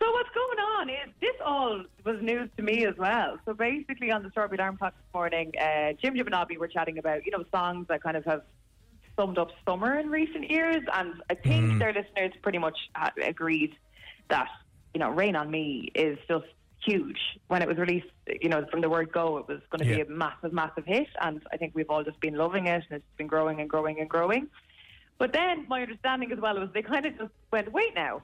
So 0.00 0.12
what's 0.12 0.30
going 0.30 0.58
on 0.58 0.88
is 0.90 1.08
this 1.20 1.34
all 1.44 1.82
was 2.04 2.22
news 2.22 2.48
to 2.56 2.62
me 2.62 2.86
as 2.86 2.96
well. 2.96 3.36
So 3.44 3.52
basically, 3.54 4.12
on 4.12 4.22
the 4.22 4.30
Strawberry 4.30 4.58
Alarm 4.58 4.76
Clock 4.76 4.94
this 4.96 5.12
morning, 5.12 5.52
uh, 5.60 5.92
Jim 6.00 6.14
Jim 6.16 6.26
and 6.26 6.34
Abby 6.34 6.56
were 6.56 6.68
chatting 6.68 6.98
about 6.98 7.26
you 7.26 7.32
know 7.32 7.44
songs 7.52 7.86
that 7.88 8.02
kind 8.02 8.16
of 8.16 8.24
have 8.24 8.42
summed 9.16 9.38
up 9.38 9.50
summer 9.66 9.98
in 9.98 10.08
recent 10.08 10.48
years, 10.50 10.82
and 10.94 11.14
I 11.28 11.34
think 11.34 11.80
their 11.80 11.92
listeners 11.92 12.32
pretty 12.42 12.58
much 12.58 12.78
agreed 13.24 13.74
that 14.28 14.48
you 14.94 15.00
know 15.00 15.10
"Rain 15.10 15.34
on 15.34 15.50
Me" 15.50 15.90
is 15.96 16.16
just 16.28 16.46
huge. 16.84 17.18
When 17.48 17.60
it 17.60 17.66
was 17.68 17.76
released, 17.76 18.06
you 18.40 18.48
know, 18.48 18.64
from 18.70 18.80
the 18.80 18.88
word 18.88 19.10
go, 19.10 19.38
it 19.38 19.48
was 19.48 19.60
going 19.70 19.80
to 19.80 19.84
Yeah. 19.86 20.04
be 20.04 20.10
a 20.12 20.14
massive, 20.14 20.52
massive 20.52 20.84
hit, 20.86 21.08
and 21.20 21.42
I 21.52 21.56
think 21.56 21.74
we've 21.74 21.90
all 21.90 22.04
just 22.04 22.20
been 22.20 22.36
loving 22.36 22.66
it, 22.68 22.84
and 22.88 22.98
it's 22.98 23.16
been 23.16 23.26
growing 23.26 23.60
and 23.60 23.68
growing 23.68 23.98
and 23.98 24.08
growing. 24.08 24.46
But 25.18 25.32
then 25.32 25.66
my 25.68 25.82
understanding 25.82 26.30
as 26.32 26.38
well 26.38 26.58
was 26.58 26.68
they 26.72 26.82
kind 26.82 27.04
of 27.06 27.18
just 27.18 27.32
went, 27.52 27.72
wait 27.72 27.94
now, 27.94 28.22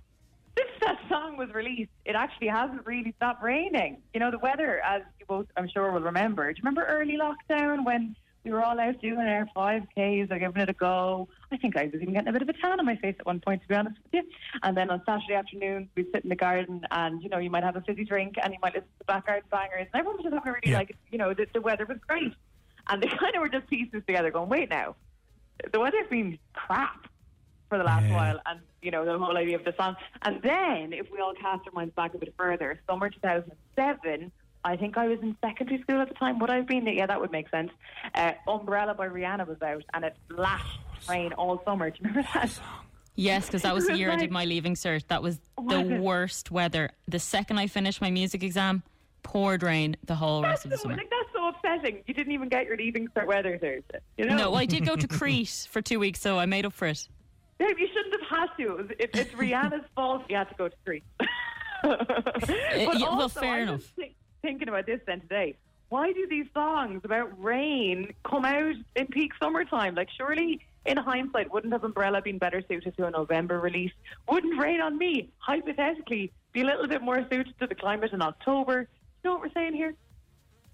since 0.56 0.70
that 0.82 0.98
song 1.08 1.36
was 1.36 1.48
released, 1.52 1.90
it 2.04 2.14
actually 2.14 2.46
hasn't 2.48 2.86
really 2.86 3.12
stopped 3.16 3.42
raining. 3.42 3.98
You 4.12 4.20
know, 4.20 4.30
the 4.30 4.38
weather, 4.38 4.80
as 4.84 5.02
you 5.18 5.26
both, 5.26 5.46
I'm 5.56 5.68
sure, 5.68 5.90
will 5.90 6.00
remember. 6.00 6.44
Do 6.52 6.56
you 6.56 6.62
remember 6.62 6.84
early 6.84 7.18
lockdown 7.18 7.84
when 7.84 8.14
we 8.44 8.52
were 8.52 8.62
all 8.62 8.78
out 8.78 9.00
doing 9.00 9.18
our 9.18 9.48
5Ks 9.56 10.30
or 10.30 10.38
giving 10.38 10.62
it 10.62 10.68
a 10.68 10.72
go? 10.72 11.26
I 11.50 11.56
think 11.56 11.76
I 11.76 11.86
was 11.92 12.00
even 12.00 12.12
getting 12.14 12.28
a 12.28 12.32
bit 12.32 12.42
of 12.42 12.48
a 12.48 12.52
tan 12.52 12.78
on 12.78 12.86
my 12.86 12.94
face 12.94 13.16
at 13.18 13.26
one 13.26 13.40
point, 13.40 13.62
to 13.62 13.68
be 13.68 13.74
honest 13.74 13.96
with 14.04 14.22
you. 14.24 14.30
And 14.62 14.76
then 14.76 14.90
on 14.90 15.02
Saturday 15.04 15.34
afternoon, 15.34 15.88
we'd 15.96 16.06
sit 16.14 16.22
in 16.22 16.28
the 16.28 16.36
garden 16.36 16.82
and, 16.92 17.20
you 17.20 17.28
know, 17.28 17.38
you 17.38 17.50
might 17.50 17.64
have 17.64 17.74
a 17.74 17.80
fizzy 17.80 18.04
drink 18.04 18.34
and 18.40 18.52
you 18.52 18.58
might 18.62 18.74
listen 18.74 18.86
to 18.86 18.98
the 18.98 19.04
back 19.06 19.26
garden 19.26 19.48
bangers. 19.50 19.88
And 19.92 19.98
everyone 19.98 20.18
was 20.18 20.24
just 20.30 20.34
having 20.34 20.48
a 20.48 20.52
really, 20.52 20.70
Yeah. 20.70 20.78
like, 20.78 20.96
you 21.10 21.18
know, 21.18 21.34
the, 21.34 21.48
the 21.52 21.60
weather 21.60 21.86
was 21.86 21.98
great. 22.06 22.32
And 22.88 23.02
they 23.02 23.08
kind 23.18 23.34
of 23.34 23.40
were 23.40 23.48
just 23.48 23.66
pieces 23.68 24.02
together 24.06 24.30
going, 24.30 24.48
wait 24.48 24.70
now, 24.70 24.94
the 25.72 25.80
weather's 25.80 26.06
been 26.08 26.38
crap 26.52 27.06
for 27.68 27.78
the 27.78 27.84
last 27.84 28.06
Yeah. 28.06 28.14
while, 28.16 28.40
and 28.46 28.60
you 28.82 28.90
know 28.90 29.04
the 29.04 29.18
whole 29.18 29.36
idea 29.36 29.56
of 29.56 29.64
the 29.64 29.74
song. 29.76 29.96
And 30.22 30.40
then, 30.42 30.92
if 30.92 31.10
we 31.10 31.18
all 31.20 31.34
cast 31.34 31.66
our 31.66 31.72
minds 31.72 31.94
back 31.94 32.14
a 32.14 32.18
bit 32.18 32.34
further, 32.36 32.80
summer 32.88 33.10
2007. 33.10 34.32
I 34.66 34.76
think 34.78 34.96
I 34.96 35.08
was 35.08 35.18
in 35.20 35.36
secondary 35.44 35.78
school 35.82 36.00
at 36.00 36.08
the 36.08 36.14
time. 36.14 36.38
Would 36.38 36.48
I 36.48 36.56
have 36.56 36.66
been? 36.66 36.86
Yeah, 36.86 37.04
that 37.04 37.20
would 37.20 37.30
make 37.30 37.50
sense. 37.50 37.70
Uh, 38.14 38.32
Umbrella 38.48 38.94
by 38.94 39.08
Rihanna 39.08 39.46
was 39.46 39.60
out, 39.60 39.82
and 39.92 40.06
it 40.06 40.16
lashed 40.30 40.80
rain 41.06 41.34
all 41.34 41.62
summer. 41.66 41.90
Do 41.90 41.98
you 42.00 42.08
remember 42.08 42.26
that? 42.32 42.48
song? 42.48 42.64
Yes, 43.14 43.44
because 43.46 43.60
that 43.60 43.74
was 43.74 43.84
It 43.84 43.88
the 43.88 43.92
was 43.92 44.00
year 44.00 44.10
I 44.10 44.16
did 44.16 44.30
my 44.32 44.46
leaving 44.46 44.74
cert. 44.74 45.06
That 45.08 45.22
was 45.22 45.38
the 45.58 45.82
Was 45.82 46.00
worst 46.00 46.50
weather. 46.50 46.90
The 47.06 47.18
second 47.18 47.58
I 47.58 47.66
finished 47.66 48.00
my 48.00 48.10
music 48.10 48.42
exam, 48.42 48.82
poured 49.22 49.62
rain 49.62 49.96
the 50.04 50.14
whole 50.14 50.42
rest 50.42 50.64
of 50.64 50.70
the 50.70 50.78
so, 50.78 50.84
summer. 50.84 50.96
like 50.96 51.10
that's 51.10 51.22
so 51.23 51.23
upsetting. 51.64 52.02
You 52.06 52.14
didn't 52.14 52.32
even 52.32 52.48
get 52.48 52.66
your 52.66 52.76
leaving 52.76 53.08
cert 53.08 53.26
weather 53.26 53.58
Thursday. 53.58 53.98
You 54.16 54.26
know? 54.26 54.36
No, 54.36 54.54
I 54.54 54.66
did 54.66 54.84
go 54.86 54.96
to 54.96 55.08
Crete 55.18 55.68
for 55.70 55.82
two 55.82 55.98
weeks, 55.98 56.20
so 56.20 56.38
I 56.38 56.46
made 56.46 56.66
up 56.66 56.72
for 56.72 56.86
it. 56.86 57.08
Babe, 57.58 57.76
you 57.78 57.86
shouldn't 57.88 58.20
have 58.20 58.38
had 58.38 58.56
to. 58.58 58.70
It 58.72 58.76
was, 58.76 58.86
it, 58.98 59.10
it's 59.14 59.30
Rihanna's 59.32 59.84
fault 59.94 60.22
you 60.28 60.36
had 60.36 60.48
to 60.48 60.54
go 60.56 60.68
to 60.68 60.76
Crete. 60.84 61.04
Eh, 61.86 62.86
but 62.86 62.98
yeah, 62.98 63.08
well, 63.10 63.20
also, 63.22 63.40
fair 63.40 63.54
I 63.56 63.60
enough. 63.60 63.82
think- 63.94 64.14
thinking 64.40 64.68
about 64.68 64.86
this 64.86 65.00
then 65.06 65.20
today. 65.20 65.54
Why 65.90 66.12
do 66.14 66.26
these 66.30 66.46
songs 66.54 67.02
about 67.04 67.30
rain 67.42 68.14
come 68.24 68.46
out 68.46 68.74
in 68.96 69.06
peak 69.08 69.32
summertime? 69.38 69.94
Like, 69.94 70.08
surely, 70.16 70.60
in 70.86 70.96
hindsight, 70.96 71.52
wouldn't 71.52 71.74
have 71.74 71.84
Umbrella 71.84 72.22
been 72.22 72.38
better 72.38 72.62
suited 72.66 72.96
to 72.96 73.06
a 73.06 73.10
November 73.10 73.60
release? 73.60 73.92
Wouldn't 74.30 74.58
Rain 74.58 74.80
on 74.80 74.96
Me, 74.96 75.28
hypothetically, 75.38 76.32
be 76.52 76.62
a 76.62 76.64
little 76.64 76.86
bit 76.88 77.02
more 77.02 77.20
suited 77.30 77.54
to 77.60 77.66
the 77.66 77.74
climate 77.74 78.12
in 78.14 78.22
October? 78.22 78.88
You 79.22 79.30
know 79.30 79.34
what 79.34 79.42
we're 79.42 79.52
saying 79.52 79.74
here? 79.74 79.94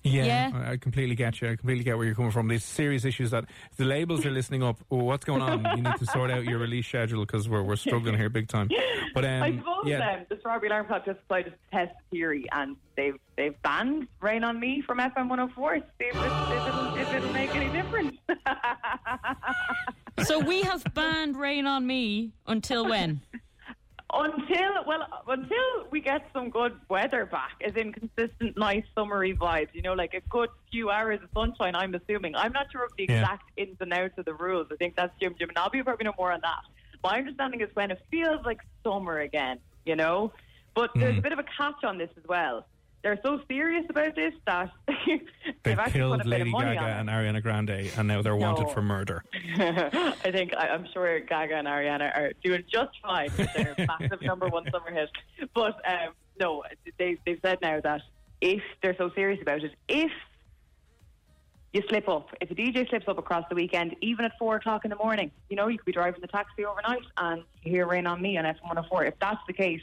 Yeah, 0.03 0.25
Yeah. 0.25 0.51
I 0.55 0.73
I 0.73 0.77
completely 0.79 1.15
get 1.15 1.41
you. 1.41 1.49
I 1.51 1.57
completely 1.57 1.85
get 1.85 1.97
where 1.97 2.07
you're 2.07 2.15
coming 2.15 2.31
from. 2.31 2.49
These 2.49 2.65
serious 2.65 3.05
issues 3.05 3.33
that 3.33 3.45
the 3.77 3.85
labels 3.85 4.25
are 4.25 4.31
listening 4.31 4.63
up. 4.63 4.79
Oh, 4.91 4.97
what's 5.05 5.25
going 5.25 5.43
on? 5.43 5.65
You 5.77 5.83
need 5.83 5.97
to 5.97 6.07
sort 6.13 6.31
out 6.31 6.45
your 6.45 6.59
release 6.59 6.87
schedule 6.87 7.25
because 7.27 7.49
we're 7.49 7.63
we're 7.63 7.77
struggling 7.77 8.17
here 8.17 8.31
big 8.31 8.49
time. 8.49 8.71
But 9.15 9.25
um, 9.25 9.43
I 9.43 9.51
suppose 9.57 9.85
yeah, 9.85 10.13
um, 10.15 10.27
the 10.31 10.37
Strawberry 10.39 10.69
Alarm 10.69 10.87
Clock 10.87 11.05
just 11.05 11.21
decided 11.29 11.53
to 11.53 11.77
test 11.77 11.95
theory, 12.11 12.47
and 12.53 12.77
they've 12.97 13.17
they've 13.37 13.61
banned 13.63 14.09
Rain 14.21 14.43
on 14.45 14.59
Me 14.59 14.81
from 14.87 14.99
FM 14.99 15.29
104 15.29 15.75
to 15.75 15.81
see 15.81 15.87
if, 16.07 16.15
it, 16.15 16.19
it'll, 16.19 16.97
if 16.97 17.13
it'll 17.15 17.33
make 17.33 17.55
any 17.55 17.71
difference. 17.71 18.17
So 20.25 20.39
we 20.39 20.61
have 20.63 20.85
banned 20.93 21.37
Rain 21.37 21.67
on 21.67 21.87
Me 21.87 22.33
until 22.47 22.87
when? 22.87 23.23
Until 24.13 24.85
well, 24.87 25.07
until 25.29 25.91
we 25.91 26.01
get 26.01 26.23
some 26.33 26.51
good 26.51 26.73
weather 26.89 27.27
back, 27.27 27.53
as 27.65 27.75
in 27.77 27.93
consistent, 27.93 28.57
nice 28.57 28.85
summery 28.95 29.37
vibes. 29.37 29.69
You 29.73 29.83
know, 29.83 29.93
like 29.93 30.15
a 30.15 30.21
good 30.29 30.49
few 30.71 30.91
hours 30.91 31.21
of 31.23 31.29
sunshine. 31.35 31.75
I'm 31.75 31.95
assuming. 31.95 32.35
I'm 32.35 32.53
not 32.53 32.71
sure 32.73 32.85
of 32.85 32.93
the 32.97 33.07
Yeah. 33.09 33.21
exact 33.21 33.51
ins 33.57 33.77
and 33.81 33.93
outs 33.93 34.19
of 34.19 34.25
the 34.25 34.35
rules. 34.35 34.69
I 34.73 34.77
think 34.77 34.97
that's 34.97 35.13
Jim 35.21 35.35
Jim 35.39 35.49
and 35.49 35.59
I'll 35.59 35.71
be 35.71 35.83
probably 35.83 36.05
know 36.05 36.15
more 36.19 36.33
on 36.33 36.41
that. 36.43 36.63
My 37.03 37.19
understanding 37.19 37.61
is 37.61 37.69
when 37.75 37.91
it 37.91 38.01
feels 38.11 38.45
like 38.45 38.61
summer 38.85 39.21
again. 39.21 39.59
You 39.87 39.97
know, 39.97 40.33
but 40.75 40.91
there's 40.95 41.15
mm. 41.15 41.19
a 41.19 41.23
bit 41.23 41.33
of 41.33 41.39
a 41.39 41.45
catch 41.45 41.85
on 41.85 41.99
this 41.99 42.11
as 42.17 42.25
well. 42.29 42.67
They're 43.03 43.19
so 43.25 43.41
serious 43.49 43.87
about 43.89 44.15
this 44.15 44.35
that 44.47 44.71
they've 45.07 45.21
they've 45.63 45.79
actually 45.79 46.01
killed 46.01 46.19
put 46.19 46.27
a 46.27 46.31
bit 46.31 46.41
of 46.43 46.47
Lady 46.47 46.53
Gaga 46.53 46.81
and. 46.81 47.09
Ariana 47.09 47.43
Grande, 47.43 47.91
and 47.97 48.09
now 48.09 48.21
they're 48.21 48.37
wanted 48.37 48.71
for 48.71 48.83
murder. 48.83 49.25
I 49.57 50.31
think 50.31 50.55
I, 50.55 50.69
I'm 50.69 50.87
sure 50.93 51.19
Gaga 51.21 51.57
and 51.57 51.67
Ariana 51.67 52.15
are 52.15 52.33
doing 52.45 52.63
just 52.71 52.91
fine 53.03 53.31
with 53.39 53.53
their 53.55 53.75
massive 54.01 54.21
number 54.23 54.49
one 54.49 54.71
summer 54.71 54.91
hit. 54.91 55.09
But 55.55 55.81
um, 55.89 56.13
no, 56.39 56.63
they, 56.99 57.17
they've 57.25 57.41
said 57.43 57.59
now 57.63 57.81
that 57.81 58.03
if 58.41 58.63
they're 58.83 58.97
so 58.97 59.11
serious 59.15 59.41
about 59.41 59.65
it, 59.65 59.73
if 59.89 60.11
you 61.73 61.83
slip 61.89 62.09
up, 62.09 62.29
if 62.41 62.51
a 62.51 62.55
DJ 62.55 62.89
slips 62.89 63.07
up 63.09 63.19
across 63.19 63.45
the 63.49 63.55
weekend, 63.55 63.97
even 64.01 64.25
at 64.25 64.33
four 64.39 64.57
o'clock 64.57 64.85
in 64.85 64.91
the 64.91 64.97
morning, 64.97 65.31
you 65.49 65.57
know, 65.57 65.69
you 65.69 65.79
could 65.79 65.87
be 65.87 65.93
driving 65.93 66.21
the 66.21 66.27
taxi 66.27 66.65
overnight 66.65 67.05
and 67.17 67.45
you 67.63 67.71
hear 67.71 67.87
Rain 67.87 68.07
on 68.07 68.21
Me 68.21 68.37
on 68.37 68.45
F104. 68.45 69.09
If 69.09 69.15
that's 69.21 69.41
the 69.47 69.53
case, 69.53 69.81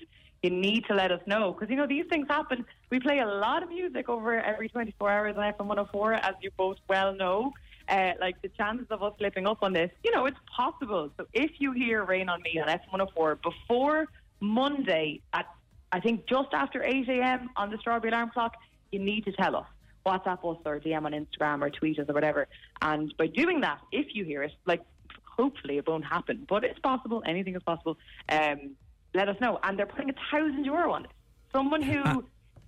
you 0.48 0.56
need 0.56 0.86
to 0.86 0.94
let 0.94 1.12
us 1.12 1.20
know 1.26 1.52
because, 1.52 1.70
you 1.70 1.76
know, 1.76 1.88
these 1.88 2.06
things 2.10 2.26
happen. 2.30 2.66
We 2.90 3.00
play 3.02 3.20
a 3.20 3.26
lot 3.26 3.64
of 3.64 3.70
music 3.70 4.08
over 4.08 4.40
every 4.40 4.70
24 4.70 5.10
hours 5.10 5.36
on 5.36 5.54
FM104, 5.54 6.20
as 6.22 6.36
you 6.42 6.52
both 6.56 6.78
well 6.88 7.14
know. 7.14 7.54
Uh, 7.90 8.12
like 8.20 8.42
the 8.42 8.50
chances 8.50 8.88
of 8.90 9.02
us 9.02 9.14
slipping 9.18 9.48
up 9.48 9.60
on 9.62 9.72
this, 9.72 9.90
you 10.04 10.12
know, 10.12 10.26
it's 10.26 10.38
possible. 10.54 11.10
So 11.16 11.26
if 11.34 11.52
you 11.60 11.72
hear 11.72 12.04
Rain 12.04 12.28
on 12.28 12.42
Me 12.42 12.60
on 12.60 12.68
F104 12.68 13.42
before 13.42 14.08
Monday 14.42 15.22
at, 15.32 15.46
I 15.94 16.02
think, 16.02 16.28
just 16.28 16.50
after 16.54 16.84
8 16.84 17.08
a.m. 17.08 17.50
on 17.56 17.70
the 17.70 17.78
Strawberry 17.78 18.12
Alarm 18.12 18.32
Clock, 18.34 18.56
you 18.92 19.00
need 19.00 19.24
to 19.26 19.32
tell 19.32 19.56
us. 19.56 19.68
WhatsApp 20.06 20.40
us 20.40 20.62
or 20.66 20.80
DM 20.80 21.06
on 21.06 21.12
Instagram 21.12 21.62
or 21.62 21.70
tweet 21.70 22.00
us 22.00 22.08
or 22.10 22.14
whatever. 22.14 22.48
And 22.82 23.14
by 23.18 23.28
doing 23.28 23.62
that, 23.62 23.80
if 23.92 24.16
you 24.16 24.24
hear 24.24 24.44
it, 24.44 24.54
like 24.66 24.82
hopefully 25.24 25.78
it 25.78 25.88
won't 25.88 26.06
happen, 26.06 26.46
but 26.48 26.64
it's 26.64 26.80
possible. 26.80 27.24
Anything 27.26 27.56
is 27.56 27.64
possible. 27.64 27.98
Um, 28.30 28.76
let 29.18 29.28
us 29.30 29.36
know. 29.42 29.60
And 29.64 29.78
they're 29.78 29.86
putting 29.86 30.10
a 30.10 30.14
thousand 30.32 30.64
euro 30.66 30.94
on 30.94 31.06
it. 31.06 31.12
Someone 31.52 31.82
who, 31.82 32.02
Ah. 32.06 32.20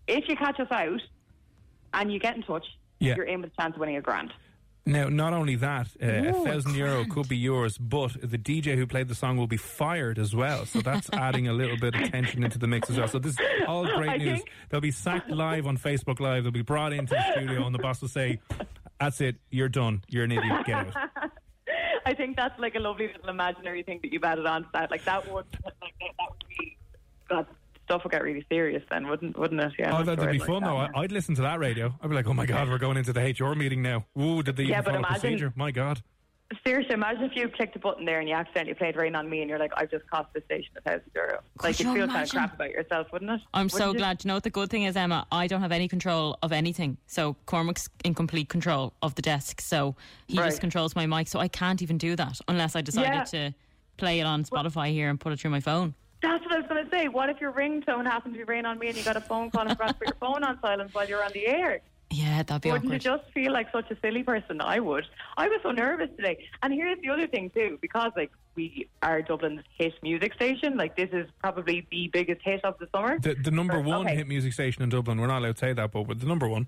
if 0.08 0.28
you 0.28 0.36
catch 0.36 0.60
us 0.60 0.68
out 0.72 1.02
and 1.94 2.12
you 2.12 2.20
get 2.20 2.36
in 2.36 2.44
touch, 2.44 2.66
Yeah. 3.00 3.16
you're 3.16 3.26
in 3.26 3.42
with 3.42 3.52
a 3.58 3.62
chance 3.62 3.76
of 3.76 3.80
winning 3.80 3.96
a 3.98 4.02
grand. 4.02 4.34
Now, 4.86 5.08
not 5.08 5.34
only 5.34 5.56
that, 5.56 5.88
uh, 6.02 6.06
a 6.08 6.22
Ooh, 6.30 6.30
a 6.30 6.46
thousand 6.46 6.74
euro 6.76 7.06
could 7.06 7.30
be 7.30 7.38
yours, 7.38 7.78
but 7.78 8.14
the 8.24 8.40
DJ 8.40 8.76
who 8.76 8.88
played 8.88 9.08
the 9.08 9.14
song 9.14 9.38
will 9.38 9.46
be 9.46 9.58
fired 9.58 10.18
as 10.18 10.34
well. 10.36 10.66
So 10.66 10.82
that's 10.82 11.10
adding 11.14 11.48
a 11.48 11.54
little 11.54 11.78
bit 11.78 11.94
of 11.94 12.10
tension 12.10 12.44
into 12.44 12.58
the 12.58 12.66
mix 12.66 12.90
as 12.90 12.98
well. 12.98 13.08
So 13.08 13.20
this 13.20 13.34
is 13.34 13.40
all 13.68 13.86
great 13.86 14.10
I 14.10 14.18
news. 14.18 14.38
think- 14.40 14.50
They'll 14.70 14.82
be 14.82 14.90
sacked 14.92 15.30
live 15.30 15.68
on 15.68 15.78
Facebook 15.78 16.20
Live. 16.20 16.44
They'll 16.44 16.52
be 16.52 16.64
brought 16.64 16.94
into 16.94 17.14
the 17.14 17.32
studio, 17.34 17.66
and 17.68 17.76
the 17.76 17.80
boss 17.80 18.02
will 18.02 18.08
say, 18.10 18.40
"That's 19.00 19.22
it. 19.22 19.36
You're 19.52 19.70
done. 19.70 20.02
You're 20.08 20.24
an 20.24 20.32
idiot. 20.32 20.66
Get 20.66 20.96
out." 20.96 21.29
I 22.10 22.14
think 22.16 22.36
that's 22.36 22.58
like 22.60 22.76
a 22.76 22.80
lovely 22.80 23.08
little 23.08 23.30
imaginary 23.30 23.84
thing 23.84 24.00
that 24.04 24.12
you've 24.12 24.24
added 24.24 24.46
on 24.46 24.64
to 24.64 24.70
that. 24.74 24.90
Like 24.92 25.04
that 25.06 25.26
would, 25.32 25.46
like 25.64 25.74
that, 25.80 26.12
that 26.18 26.30
would 26.30 26.44
be, 26.58 26.78
God, 27.30 27.46
stuff 27.86 28.04
would 28.04 28.12
get 28.12 28.24
really 28.24 28.46
serious 28.50 28.84
then, 28.90 29.08
wouldn't 29.08 29.38
wouldn't 29.38 29.62
it? 29.62 29.74
Yeah. 29.78 29.98
Oh, 29.98 30.04
that'd 30.04 30.20
be 30.32 30.40
Stories 30.40 30.44
fun 30.44 30.62
like 30.62 30.64
though. 30.64 30.78
that, 30.80 30.92
I- 30.96 31.02
I'd 31.04 31.12
listen 31.12 31.36
to 31.36 31.42
that 31.44 31.60
radio. 31.60 31.94
I'd 32.02 32.10
be 32.10 32.16
like, 32.16 32.28
"Oh 32.28 32.34
my 32.34 32.46
god, 32.46 32.68
we're 32.70 32.78
going 32.80 32.98
into 32.98 33.14
the 33.14 33.22
HR 33.22 33.54
meeting 33.56 33.82
now." 33.82 34.06
Ooh, 34.20 34.42
did 34.44 34.56
they 34.56 34.64
Yeah, 34.64 34.80
even 34.80 34.84
but 34.86 34.86
follow 34.86 34.98
imagine- 35.00 35.20
procedure? 35.22 35.54
My 35.56 35.72
god. 35.72 36.02
Seriously, 36.66 36.94
imagine 36.96 37.26
if 37.26 37.36
you 37.36 37.48
clicked 37.48 37.76
a 37.76 37.80
button 37.80 38.06
there 38.06 38.20
and 38.20 38.28
you 38.28 38.34
accidentally 38.34 38.74
played 38.74 38.96
Rain 38.96 39.16
on 39.16 39.30
Me 39.30 39.42
and 39.42 39.50
you're 39.50 39.60
like, 39.60 39.72
I've 39.78 39.92
just 39.92 40.10
cost 40.10 40.30
the 40.34 40.42
station 40.46 40.72
a 40.78 40.82
thousand 40.82 41.12
euro. 41.14 41.40
Like, 41.64 41.78
you'd 41.78 41.88
you 41.88 41.94
feel 41.94 42.08
kind 42.08 42.24
of 42.24 42.30
crap 42.32 42.54
about 42.56 42.72
yourself, 42.72 43.08
wouldn't 43.14 43.30
it? 43.30 43.42
I'm 43.54 43.70
so 43.70 43.78
Wouldn't 43.90 43.98
glad. 44.00 44.24
You 44.24 44.30
know 44.30 44.34
what 44.34 44.44
the 44.44 44.50
good 44.50 44.70
thing 44.72 44.84
is, 44.84 44.96
Emma? 44.96 45.28
I 45.32 45.46
don't 45.46 45.62
have 45.62 45.72
any 45.72 45.88
control 45.88 46.38
of 46.42 46.52
anything. 46.52 46.98
So 47.06 47.36
Cormac's 47.46 47.88
in 48.04 48.16
complete 48.16 48.50
control 48.50 48.94
of 49.04 49.14
the 49.14 49.22
desk. 49.22 49.62
So 49.62 49.96
he 50.28 50.40
Right. 50.40 50.48
just 50.48 50.60
controls 50.60 50.96
my 50.96 51.06
mic. 51.06 51.28
So 51.28 51.40
I 51.40 51.50
can't 51.50 51.84
even 51.84 52.00
do 52.00 52.16
that 52.16 52.40
unless 52.48 52.76
I 52.76 52.82
decided 52.82 53.14
Yeah. 53.14 53.24
to 53.26 53.54
play 53.98 54.20
it 54.20 54.26
on 54.26 54.44
Spotify 54.44 54.92
here 54.92 55.10
and 55.10 55.20
put 55.20 55.32
it 55.34 55.40
through 55.40 55.52
my 55.52 55.60
phone. 55.60 55.94
That's 56.24 56.44
what 56.46 56.54
I 56.54 56.58
was 56.58 56.68
going 56.68 56.84
to 56.84 56.90
say. 56.90 57.08
What 57.10 57.30
if 57.30 57.40
your 57.40 57.52
ringtone 57.52 58.06
happened 58.06 58.34
to 58.34 58.40
be 58.40 58.44
Rain 58.44 58.66
on 58.66 58.80
Me 58.80 58.88
and 58.88 58.98
you 58.98 59.04
got 59.04 59.18
a 59.18 59.22
phone 59.22 59.52
call 59.52 59.62
and 59.68 59.72
forgot 59.78 59.90
to 59.90 59.94
put 60.00 60.08
your 60.08 60.16
phone 60.16 60.44
on 60.44 60.60
silent 60.62 60.94
while 60.94 61.08
you're 61.08 61.24
on 61.24 61.32
the 61.34 61.46
air? 61.48 61.80
Yeah, 62.12 62.42
that'd 62.42 62.62
be 62.64 62.72
Wouldn't 62.72 62.86
awkward. 62.88 63.04
you 63.06 63.18
just 63.18 63.32
feel 63.34 63.52
like 63.54 63.72
such 63.72 63.92
a 63.92 63.98
silly 64.02 64.24
person? 64.24 64.62
I 64.62 64.80
would. 64.80 65.06
I 65.38 65.48
was 65.48 65.60
so 65.62 65.72
nervous 65.72 66.10
today. 66.16 66.44
And 66.64 66.74
here's 66.74 67.00
the 67.02 67.10
other 67.10 67.28
thing 67.28 67.52
too, 67.52 67.78
because 67.82 68.12
like 68.16 68.32
we 68.56 68.90
are 69.04 69.22
Dublin's 69.22 69.62
hit 69.78 69.94
music 70.02 70.34
station. 70.34 70.76
Like 70.76 70.96
this 70.96 71.10
is 71.14 71.28
probably 71.40 71.86
the 71.92 72.10
biggest 72.12 72.42
hit 72.44 72.66
of 72.66 72.80
the 72.80 72.88
summer. 72.94 73.20
The, 73.20 73.36
the 73.36 73.52
number 73.52 73.78
Or- 73.78 73.82
one 73.84 74.08
okay. 74.08 74.16
hit 74.16 74.28
music 74.28 74.54
station 74.54 74.82
in 74.82 74.90
Dublin. 74.90 75.22
We're 75.22 75.28
not 75.28 75.40
allowed 75.40 75.58
to 75.58 75.60
say 75.60 75.74
that, 75.74 75.92
but 75.92 76.08
we're 76.08 76.16
the 76.16 76.26
number 76.26 76.48
one. 76.48 76.66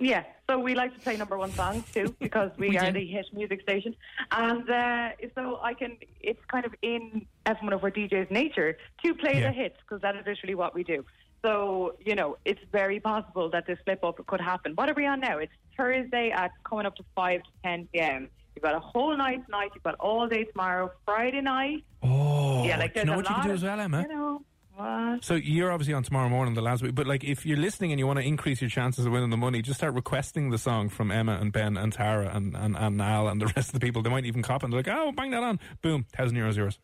Yeah, 0.00 0.22
so 0.48 0.60
we 0.60 0.76
like 0.76 0.94
to 0.94 1.00
play 1.00 1.16
number 1.16 1.36
one 1.36 1.50
songs 1.50 1.82
too 1.92 2.14
because 2.20 2.52
we, 2.56 2.68
We 2.68 2.78
are 2.78 2.92
do. 2.92 3.00
the 3.00 3.06
hit 3.06 3.26
music 3.32 3.62
station, 3.62 3.96
and 4.30 4.70
uh, 4.70 5.08
so 5.34 5.58
I 5.60 5.74
can. 5.74 5.96
It's 6.20 6.38
kind 6.52 6.64
of 6.64 6.72
in 6.82 7.26
F1 7.46 7.72
of 7.74 7.82
our 7.82 7.90
DJ's 7.90 8.30
nature 8.30 8.78
to 9.04 9.14
play 9.14 9.40
Yeah. 9.40 9.48
the 9.48 9.52
hits 9.52 9.76
because 9.80 10.00
that 10.02 10.14
is 10.14 10.24
literally 10.24 10.54
what 10.54 10.72
we 10.72 10.84
do. 10.84 11.04
So 11.44 11.94
you 12.04 12.14
know, 12.14 12.36
it's 12.44 12.60
very 12.72 13.00
possible 13.00 13.50
that 13.50 13.66
this 13.66 13.78
slip 13.84 14.04
up 14.04 14.24
could 14.26 14.40
happen. 14.40 14.72
What 14.74 14.88
are 14.88 14.94
we 14.94 15.06
on 15.06 15.20
now? 15.20 15.38
It's 15.38 15.52
Thursday 15.76 16.30
at 16.30 16.50
coming 16.64 16.86
up 16.86 16.96
to 16.96 17.04
five 17.14 17.42
to 17.42 17.50
ten 17.64 17.88
p.m. 17.92 18.28
You've 18.54 18.64
got 18.64 18.74
a 18.74 18.80
whole 18.80 19.16
night 19.16 19.44
tonight. 19.46 19.70
You've 19.74 19.84
got 19.84 19.94
all 20.00 20.26
day 20.26 20.42
tomorrow. 20.42 20.90
Friday 21.04 21.40
night. 21.40 21.84
Oh, 22.02 22.64
yeah, 22.64 22.76
like 22.76 22.94
do 22.94 23.00
you 23.00 23.06
know 23.06 23.16
what 23.16 23.28
you 23.28 23.34
can 23.36 23.46
do 23.46 23.52
as 23.52 23.62
well, 23.62 23.78
Emma? 23.78 24.02
You 24.02 24.08
know 24.08 24.42
what? 24.74 25.24
So 25.24 25.34
you're 25.34 25.70
obviously 25.70 25.94
on 25.94 26.02
tomorrow 26.02 26.28
morning, 26.28 26.54
the 26.54 26.60
last 26.62 26.82
week. 26.82 26.94
But 26.94 27.06
like, 27.06 27.22
if 27.22 27.46
you're 27.46 27.56
listening 27.56 27.92
and 27.92 28.00
you 28.00 28.06
want 28.08 28.18
to 28.18 28.24
increase 28.24 28.60
your 28.60 28.70
chances 28.70 29.06
of 29.06 29.12
winning 29.12 29.30
the 29.30 29.36
money, 29.36 29.62
just 29.62 29.78
start 29.78 29.94
requesting 29.94 30.50
the 30.50 30.58
song 30.58 30.88
from 30.88 31.12
Emma 31.12 31.38
and 31.40 31.52
Ben 31.52 31.76
and 31.76 31.92
Tara 31.92 32.32
and 32.34 32.56
and, 32.56 32.76
and 32.76 32.96
Niall 32.96 33.28
and 33.28 33.40
the 33.40 33.46
rest 33.46 33.68
of 33.68 33.74
the 33.74 33.80
people. 33.80 34.02
They 34.02 34.10
might 34.10 34.24
even 34.24 34.42
cop 34.42 34.64
and 34.64 34.72
they're 34.72 34.80
like, 34.80 34.88
"Oh, 34.88 35.12
bang 35.12 35.30
that 35.30 35.44
on!" 35.44 35.60
Boom, 35.80 36.06
thousand 36.12 36.36
euros 36.36 36.56
yours. 36.56 36.80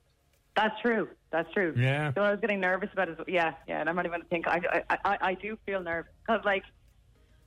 That's 0.57 0.81
true. 0.81 1.09
That's 1.33 1.53
true. 1.53 1.75
Yeah. 1.77 2.13
So 2.15 2.23
I 2.23 2.31
was 2.31 2.41
getting 2.41 2.61
nervous 2.61 2.91
about 2.93 3.09
it. 3.09 3.19
Yeah, 3.27 3.55
yeah. 3.67 3.81
And 3.81 3.89
I'm 3.89 3.97
not 3.97 4.07
even 4.07 4.21
going 4.21 4.23
to 4.23 4.29
think. 4.29 4.47
I, 4.47 4.85
I, 4.89 4.99
I, 5.05 5.19
I 5.31 5.35
do 5.35 5.59
feel 5.67 5.83
nervous 5.83 6.13
because, 6.25 6.45
like, 6.45 6.63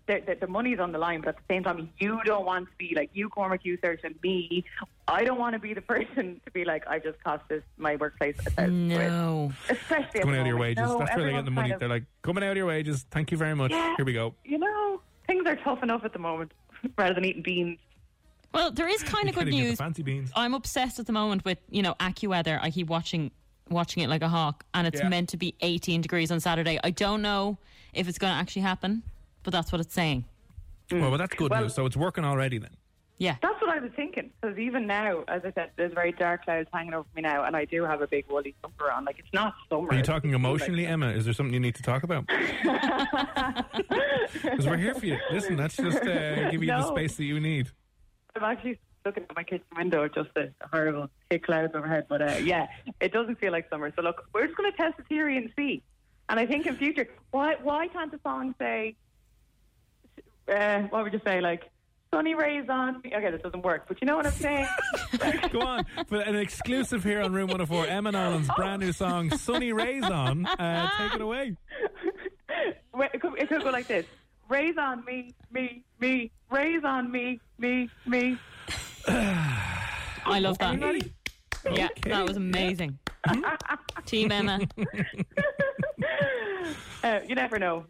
the, 0.08 0.22
the, 0.26 0.36
the 0.42 0.48
money's 0.48 0.80
on 0.80 0.92
the 0.92 0.98
line, 0.98 1.20
but 1.22 1.30
at 1.30 1.36
the 1.38 1.54
same 1.54 1.64
time, 1.64 1.90
you 2.00 2.20
don't 2.26 2.46
want 2.46 2.66
to 2.70 2.76
be 2.78 2.94
like 2.96 3.10
you, 3.14 3.30
Cormac, 3.30 3.64
you, 3.66 3.78
search, 3.84 4.02
and 4.04 4.16
me. 4.24 4.64
I 5.08 5.24
don't 5.24 5.38
want 5.40 5.54
to 5.54 5.60
be 5.60 5.74
the 5.74 5.82
person 5.94 6.40
to 6.46 6.52
be 6.52 6.66
like, 6.66 6.86
I 6.88 7.00
just 7.00 7.22
cost 7.24 7.44
this 7.50 7.64
my 7.78 7.96
workplace 7.96 8.36
a 8.46 8.50
thousand 8.52 8.90
quid. 8.90 9.08
No. 9.10 9.52
Especially 9.70 10.20
Coming 10.22 10.36
out 10.36 10.42
of 10.42 10.48
your 10.48 10.58
wages. 10.58 10.84
No, 10.84 11.00
That's 11.00 11.16
where 11.16 11.26
they 11.26 11.32
get 11.34 11.46
the 11.46 11.52
money. 11.52 11.70
kind 11.70 11.74
of- 11.74 11.80
They're 11.80 11.90
like, 11.90 12.04
coming 12.22 12.44
out 12.44 12.52
of 12.52 12.58
your 12.58 12.66
wages. 12.68 13.06
Thank 13.12 13.32
you 13.32 13.38
very 13.38 13.56
much. 13.56 13.72
Yeah. 13.72 13.96
Here 13.98 14.06
we 14.06 14.14
go. 14.14 14.34
you 14.46 14.58
know, 14.58 15.02
things 15.28 15.46
are 15.46 15.56
tough 15.58 15.82
enough 15.84 16.04
at 16.06 16.14
the 16.14 16.20
moment 16.20 16.54
rather 16.98 17.14
than 17.14 17.24
eating 17.26 17.42
beans. 17.44 17.80
Well, 18.54 18.72
there 18.72 18.88
is 18.88 19.04
kind 19.04 19.30
of 19.30 19.36
good 19.36 19.46
Kidding, 19.46 19.54
get 19.60 19.64
the 19.64 19.70
news. 19.70 19.78
fancy 19.78 20.04
beans. 20.04 20.32
I'm 20.36 20.54
obsessed 20.54 21.00
at 21.00 21.06
the 21.06 21.14
moment 21.14 21.46
with 21.46 21.60
you 21.70 21.82
know 21.82 21.96
AccuWeather. 22.00 22.60
I 22.62 22.72
keep 22.72 22.88
watching 22.88 23.32
watching 23.70 24.02
it 24.04 24.08
like 24.10 24.22
a 24.22 24.30
hawk, 24.30 24.64
and 24.74 24.88
it's 24.88 25.00
Yeah. 25.02 25.10
meant 25.10 25.30
to 25.30 25.38
be 25.38 25.54
18 25.62 26.02
degrees 26.02 26.32
on 26.32 26.40
Saturday. 26.40 26.80
I 26.84 26.92
don't 26.92 27.22
know 27.22 27.58
if 27.94 28.08
it's 28.08 28.18
going 28.18 28.32
to 28.34 28.38
actually 28.40 28.62
happen, 28.62 29.04
but 29.44 29.52
that's 29.52 29.72
what 29.72 29.82
it's 29.82 29.94
saying. 29.94 30.24
Well, 30.92 31.12
but 31.12 31.18
that's 31.18 31.36
good 31.36 31.52
Well- 31.52 31.64
news. 31.64 31.74
So 31.76 31.86
it's 31.86 31.98
working 31.98 32.24
already 32.24 32.58
then. 32.60 32.72
Yeah. 33.20 33.36
That's 33.42 33.60
what 33.60 33.72
I 33.72 33.80
was 33.80 33.92
thinking. 33.96 34.30
Because 34.40 34.58
even 34.60 34.86
now, 34.88 35.24
as 35.28 35.42
I 35.44 35.52
said, 35.52 35.72
there's 35.76 35.92
very 35.92 36.12
dark 36.12 36.46
clouds 36.46 36.70
hanging 36.72 36.94
over 36.94 37.08
me 37.16 37.24
now, 37.24 37.44
and 37.46 37.56
I 37.58 37.66
do 37.66 37.84
have 37.84 38.00
a 38.02 38.08
big 38.08 38.26
woolly 38.30 38.54
jumper 38.62 38.90
on. 38.92 39.04
Like 39.06 39.18
it's 39.20 39.28
not 39.34 39.56
summer. 39.70 39.90
Are 39.90 39.94
you 39.94 40.00
It's 40.00 40.08
talking 40.08 40.30
like- 40.32 40.36
emotionally, 40.40 40.86
Emma? 40.86 41.08
Is 41.10 41.26
there 41.26 41.34
something 41.34 41.54
you 41.54 41.60
need 41.60 41.76
to 41.76 41.84
talk 41.84 42.04
about? 42.04 42.30
Because 44.34 44.66
we're 44.68 44.78
here 44.78 44.94
for 44.94 45.06
you. 45.06 45.18
Listen, 45.32 45.56
that's 45.56 45.76
just 45.78 45.98
uh, 46.02 46.50
give 46.52 46.62
you 46.62 46.68
the 46.70 46.88
space 46.88 47.16
that 47.16 47.24
you 47.24 47.40
need. 47.40 47.72
I'm 48.38 48.52
actually 48.52 48.80
looking 49.06 49.24
at 49.30 49.36
my 49.36 49.44
kitchen 49.44 49.66
window, 49.76 50.08
just 50.08 50.30
a 50.36 50.52
horrible 50.72 51.10
thick 51.30 51.46
clouds 51.46 51.74
overhead. 51.76 52.06
But 52.10 52.22
uh, 52.22 52.36
yeah, 52.44 52.68
it 53.00 53.12
doesn't 53.12 53.40
feel 53.40 53.52
like 53.52 53.70
summer. 53.70 53.92
So 53.96 54.02
look, 54.02 54.26
we're 54.34 54.46
just 54.46 54.58
going 54.58 54.72
to 54.72 54.78
test 54.78 54.98
the 54.98 55.04
theory 55.04 55.38
and 55.38 55.52
see. 55.56 55.84
And 56.30 56.40
I 56.40 56.46
think 56.46 56.66
in 56.66 56.76
future, 56.76 57.08
why 57.32 57.56
why 57.62 57.88
can't 57.88 58.12
the 58.12 58.20
song 58.24 58.54
say 58.60 58.96
uh, 60.48 60.82
what 60.84 61.04
would 61.04 61.14
you 61.14 61.22
say? 61.26 61.42
Like 61.42 61.70
sunny 62.14 62.36
rays 62.36 62.70
on. 62.70 62.98
Okay, 63.06 63.32
this 63.32 63.42
doesn't 63.42 63.64
work, 63.64 63.86
but 63.88 64.02
you 64.02 64.08
know 64.08 64.18
what 64.18 64.26
I'm 64.26 64.32
saying. 64.34 64.68
Go 65.52 65.62
on. 65.62 65.86
For 66.08 66.20
an 66.20 66.36
exclusive 66.36 67.04
here 67.04 67.22
on 67.22 67.34
Room 67.34 67.48
104, 67.48 67.88
Emma 67.88 68.12
Nolan's 68.12 68.50
brand 68.56 68.82
new 68.82 68.92
song, 68.92 69.30
Sunny 69.38 69.74
Rays 69.74 70.04
On. 70.04 70.46
Uh, 70.46 70.90
take 70.98 71.16
it 71.16 71.22
away. 71.22 71.56
It, 73.14 73.22
could, 73.22 73.38
it 73.38 73.50
could 73.50 73.64
go 73.64 73.70
like 73.70 73.88
this: 73.88 74.06
rays 74.50 74.76
on 74.78 75.04
me, 75.06 75.34
me, 75.52 75.84
me. 76.00 76.32
Raise 76.50 76.84
on 76.84 77.12
me, 77.12 77.40
me, 77.58 77.90
me. 78.06 78.38
I 79.08 80.40
love 80.40 80.58
that. 80.60 80.74
Anybody? 80.74 81.14
Yeah, 81.72 81.90
that 82.04 82.28
was 82.28 82.38
amazing. 82.38 82.98
Team 84.06 84.32
Emma. 84.32 84.60
Uh, 87.04 87.20
you 87.28 87.36
never 87.36 87.60
know. 87.60 87.86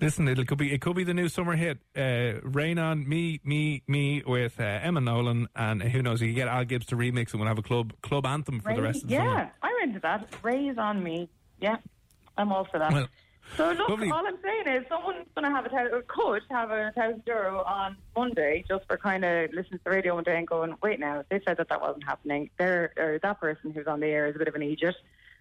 Listen, 0.00 0.28
it 0.28 0.46
could 0.46 0.58
be 0.58 0.72
it 0.72 0.80
could 0.80 0.94
be 0.94 1.04
the 1.04 1.14
new 1.14 1.28
summer 1.28 1.56
hit. 1.56 1.78
Uh, 1.96 2.40
Rain 2.42 2.78
on 2.78 3.08
me, 3.08 3.40
me, 3.44 3.82
me 3.88 4.22
with 4.26 4.60
uh, 4.60 4.64
Emma 4.64 5.00
Nolan, 5.00 5.48
and 5.56 5.82
who 5.82 6.02
knows? 6.02 6.20
You 6.20 6.28
can 6.28 6.34
get 6.34 6.48
Al 6.48 6.64
Gibbs 6.64 6.86
to 6.86 6.96
remix, 6.96 7.32
and 7.32 7.40
we'll 7.40 7.48
have 7.48 7.58
a 7.58 7.62
club 7.62 7.94
club 8.02 8.26
anthem 8.26 8.60
for 8.60 8.74
the 8.74 8.82
rest 8.82 9.02
of 9.02 9.08
the 9.08 9.14
year. 9.14 9.22
yeah, 9.22 9.30
summer. 9.30 9.52
I'm 9.62 9.88
into 9.88 10.00
that. 10.00 10.28
Raise 10.42 10.76
on 10.76 11.02
me. 11.02 11.30
Yeah, 11.60 11.76
I'm 12.36 12.52
all 12.52 12.66
for 12.70 12.78
that. 12.78 12.92
Well, 12.92 13.08
so 13.56 13.70
look, 13.72 13.88
lovely. 13.88 14.10
all 14.10 14.26
I'm 14.26 14.38
saying 14.42 14.76
is 14.76 14.88
someone's 14.88 15.26
going 15.34 15.44
to 15.44 15.50
have 15.50 15.66
a 15.66 15.68
thousand, 15.68 16.06
could 16.08 16.42
have 16.50 16.70
a 16.70 16.92
thousand 16.94 17.22
euro 17.26 17.62
on 17.62 17.96
Monday 18.16 18.64
just 18.68 18.86
for 18.86 18.96
kind 18.96 19.24
of 19.24 19.52
listening 19.52 19.78
to 19.78 19.84
the 19.84 19.90
radio 19.90 20.14
one 20.14 20.24
day 20.24 20.36
and 20.36 20.46
going, 20.46 20.74
wait 20.82 21.00
now, 21.00 21.24
they 21.30 21.40
said 21.46 21.56
that 21.58 21.68
that 21.68 21.80
wasn't 21.80 22.04
happening. 22.04 22.50
There, 22.58 22.92
or 22.96 23.18
that 23.22 23.40
person 23.40 23.70
who's 23.70 23.86
on 23.86 24.00
the 24.00 24.06
air 24.06 24.26
is 24.26 24.36
a 24.36 24.38
bit 24.38 24.48
of 24.48 24.54
an 24.54 24.62
idiot. 24.62 24.94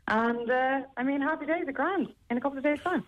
And 0.07 0.49
uh, 0.49 0.81
I 0.97 1.03
mean, 1.03 1.21
happy 1.21 1.45
days, 1.45 1.65
a 1.67 1.71
grand 1.71 2.09
in 2.29 2.37
a 2.37 2.41
couple 2.41 2.57
of 2.57 2.63
days' 2.63 2.79
time. 2.83 3.03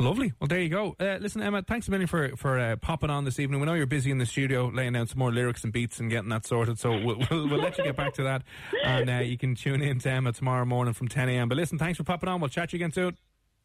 Lovely. 0.00 0.32
Well, 0.40 0.48
there 0.48 0.60
you 0.60 0.70
go. 0.70 0.96
Uh, 0.98 1.18
listen, 1.20 1.42
Emma, 1.42 1.62
thanks 1.62 1.86
a 1.86 1.90
million 1.90 2.06
for 2.06 2.34
for 2.36 2.58
uh, 2.58 2.76
popping 2.76 3.10
on 3.10 3.26
this 3.26 3.38
evening. 3.38 3.60
We 3.60 3.66
know 3.66 3.74
you're 3.74 3.84
busy 3.84 4.10
in 4.10 4.16
the 4.16 4.24
studio 4.24 4.70
laying 4.72 4.94
down 4.94 5.06
some 5.06 5.18
more 5.18 5.30
lyrics 5.30 5.62
and 5.62 5.74
beats 5.74 6.00
and 6.00 6.10
getting 6.10 6.30
that 6.30 6.46
sorted, 6.46 6.78
so 6.78 6.92
we'll, 6.92 7.18
we'll, 7.30 7.48
we'll 7.48 7.60
let 7.60 7.76
you 7.76 7.84
get 7.84 7.96
back 7.96 8.14
to 8.14 8.22
that. 8.22 8.42
And 8.82 9.10
uh, 9.10 9.18
you 9.18 9.36
can 9.36 9.54
tune 9.54 9.82
in 9.82 9.98
to 10.00 10.10
Emma 10.10 10.32
tomorrow 10.32 10.64
morning 10.64 10.94
from 10.94 11.08
10 11.08 11.28
a.m. 11.28 11.50
But 11.50 11.56
listen, 11.56 11.78
thanks 11.78 11.98
for 11.98 12.04
popping 12.04 12.30
on. 12.30 12.40
We'll 12.40 12.48
chat 12.48 12.70
to 12.70 12.78
you 12.78 12.82
again 12.82 12.92
soon. 12.92 13.18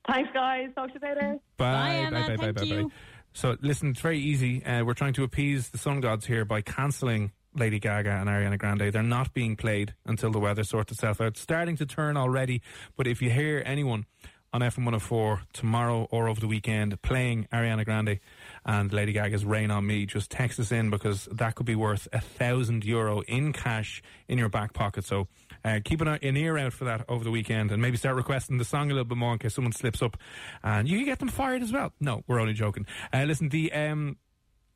Thanks, 0.08 0.30
guys. 0.34 0.70
Talk 0.76 0.88
to 0.94 1.00
you 1.02 1.08
later. 1.08 1.38
Bye. 1.58 1.74
Bye, 1.74 1.96
Emma. 1.96 2.12
Bye, 2.12 2.20
bye, 2.20 2.28
Thank 2.28 2.40
bye, 2.40 2.52
bye, 2.52 2.62
you. 2.64 2.84
Bye. 2.90 2.96
So, 3.34 3.58
listen, 3.62 3.90
it's 3.90 4.00
very 4.00 4.20
easy. 4.20 4.64
Uh, 4.64 4.84
we're 4.86 4.94
trying 4.94 5.14
to 5.14 5.24
appease 5.24 5.70
the 5.70 5.78
sun 5.78 6.00
gods 6.00 6.26
here 6.26 6.46
by 6.46 6.62
cancelling 6.62 7.32
Lady 7.54 7.80
Gaga 7.80 8.12
and 8.12 8.30
Ariana 8.30 8.58
Grande. 8.58 8.94
They're 8.94 9.04
not 9.04 9.34
being 9.34 9.56
played 9.56 9.94
until 10.06 10.32
the 10.32 10.40
weather 10.40 10.64
sorts 10.64 10.92
itself 10.92 11.20
out. 11.20 11.28
It's 11.28 11.42
starting 11.42 11.76
to 11.78 11.86
turn 11.86 12.18
already, 12.18 12.62
but 12.96 13.08
if 13.08 13.22
you 13.22 13.30
hear 13.30 13.62
anyone 13.66 14.06
on 14.54 14.62
FM 14.62 14.86
104 14.86 15.42
tomorrow 15.52 16.08
or 16.12 16.30
over 16.30 16.40
the 16.40 16.48
weekend 16.48 17.02
playing 17.02 17.46
Ariana 17.52 17.84
Grande 17.84 18.20
and 18.66 18.94
Lady 18.94 19.12
Gaga's 19.12 19.44
Rain 19.44 19.70
on 19.70 19.86
Me, 19.86 20.06
just 20.06 20.32
text 20.32 20.60
us 20.62 20.72
in 20.72 20.90
because 20.90 21.26
that 21.32 21.56
could 21.56 21.66
be 21.66 21.76
worth 21.76 22.08
a 22.14 22.22
thousand 22.22 22.86
euro 22.86 23.20
in 23.22 23.52
cash 23.52 24.02
in 24.30 24.38
your 24.38 24.48
back 24.48 24.72
pocket. 24.72 25.04
So 25.04 25.28
uh, 25.66 25.80
keep 25.84 26.00
an, 26.00 26.08
an 26.08 26.38
ear 26.38 26.58
out 26.58 26.72
for 26.72 26.86
that 26.86 27.04
over 27.10 27.24
the 27.24 27.32
weekend 27.32 27.72
and 27.72 27.82
maybe 27.82 27.98
start 27.98 28.16
requesting 28.16 28.58
the 28.60 28.66
song 28.66 28.92
a 28.92 28.94
little 28.94 29.04
bit 29.04 29.18
more 29.18 29.34
in 29.34 29.40
case 29.40 29.56
someone 29.56 29.74
slips 29.74 30.02
up 30.02 30.16
and 30.64 30.88
you 30.88 30.98
can 30.98 31.06
get 31.06 31.20
them 31.20 31.28
fired 31.28 31.64
as 31.64 31.74
well. 31.74 31.92
No, 32.00 32.24
we're 32.28 32.40
only 32.40 32.54
joking. 32.54 32.86
Uh, 33.12 33.24
listen, 33.24 33.50
the 33.50 33.74
um, 33.74 34.18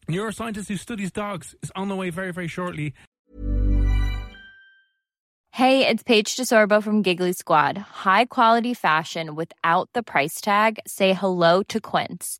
neuroscientist 0.10 0.68
who 0.68 0.78
studies 0.78 1.12
dogs 1.12 1.56
is 1.62 1.72
on 1.76 1.88
the 1.88 1.96
way 1.96 2.10
very, 2.10 2.34
very 2.34 2.48
shortly. 2.48 2.96
Hey, 5.52 5.88
it's 5.88 6.04
Paige 6.04 6.36
DeSorbo 6.36 6.82
from 6.82 7.02
Giggly 7.02 7.34
Squad. 7.34 7.78
High 7.78 8.26
quality 8.26 8.74
fashion 8.74 9.36
without 9.36 9.90
the 9.94 10.04
price 10.04 10.40
tag. 10.42 10.80
Say 10.88 11.14
hello 11.14 11.64
to 11.64 11.82
Quince. 11.82 12.40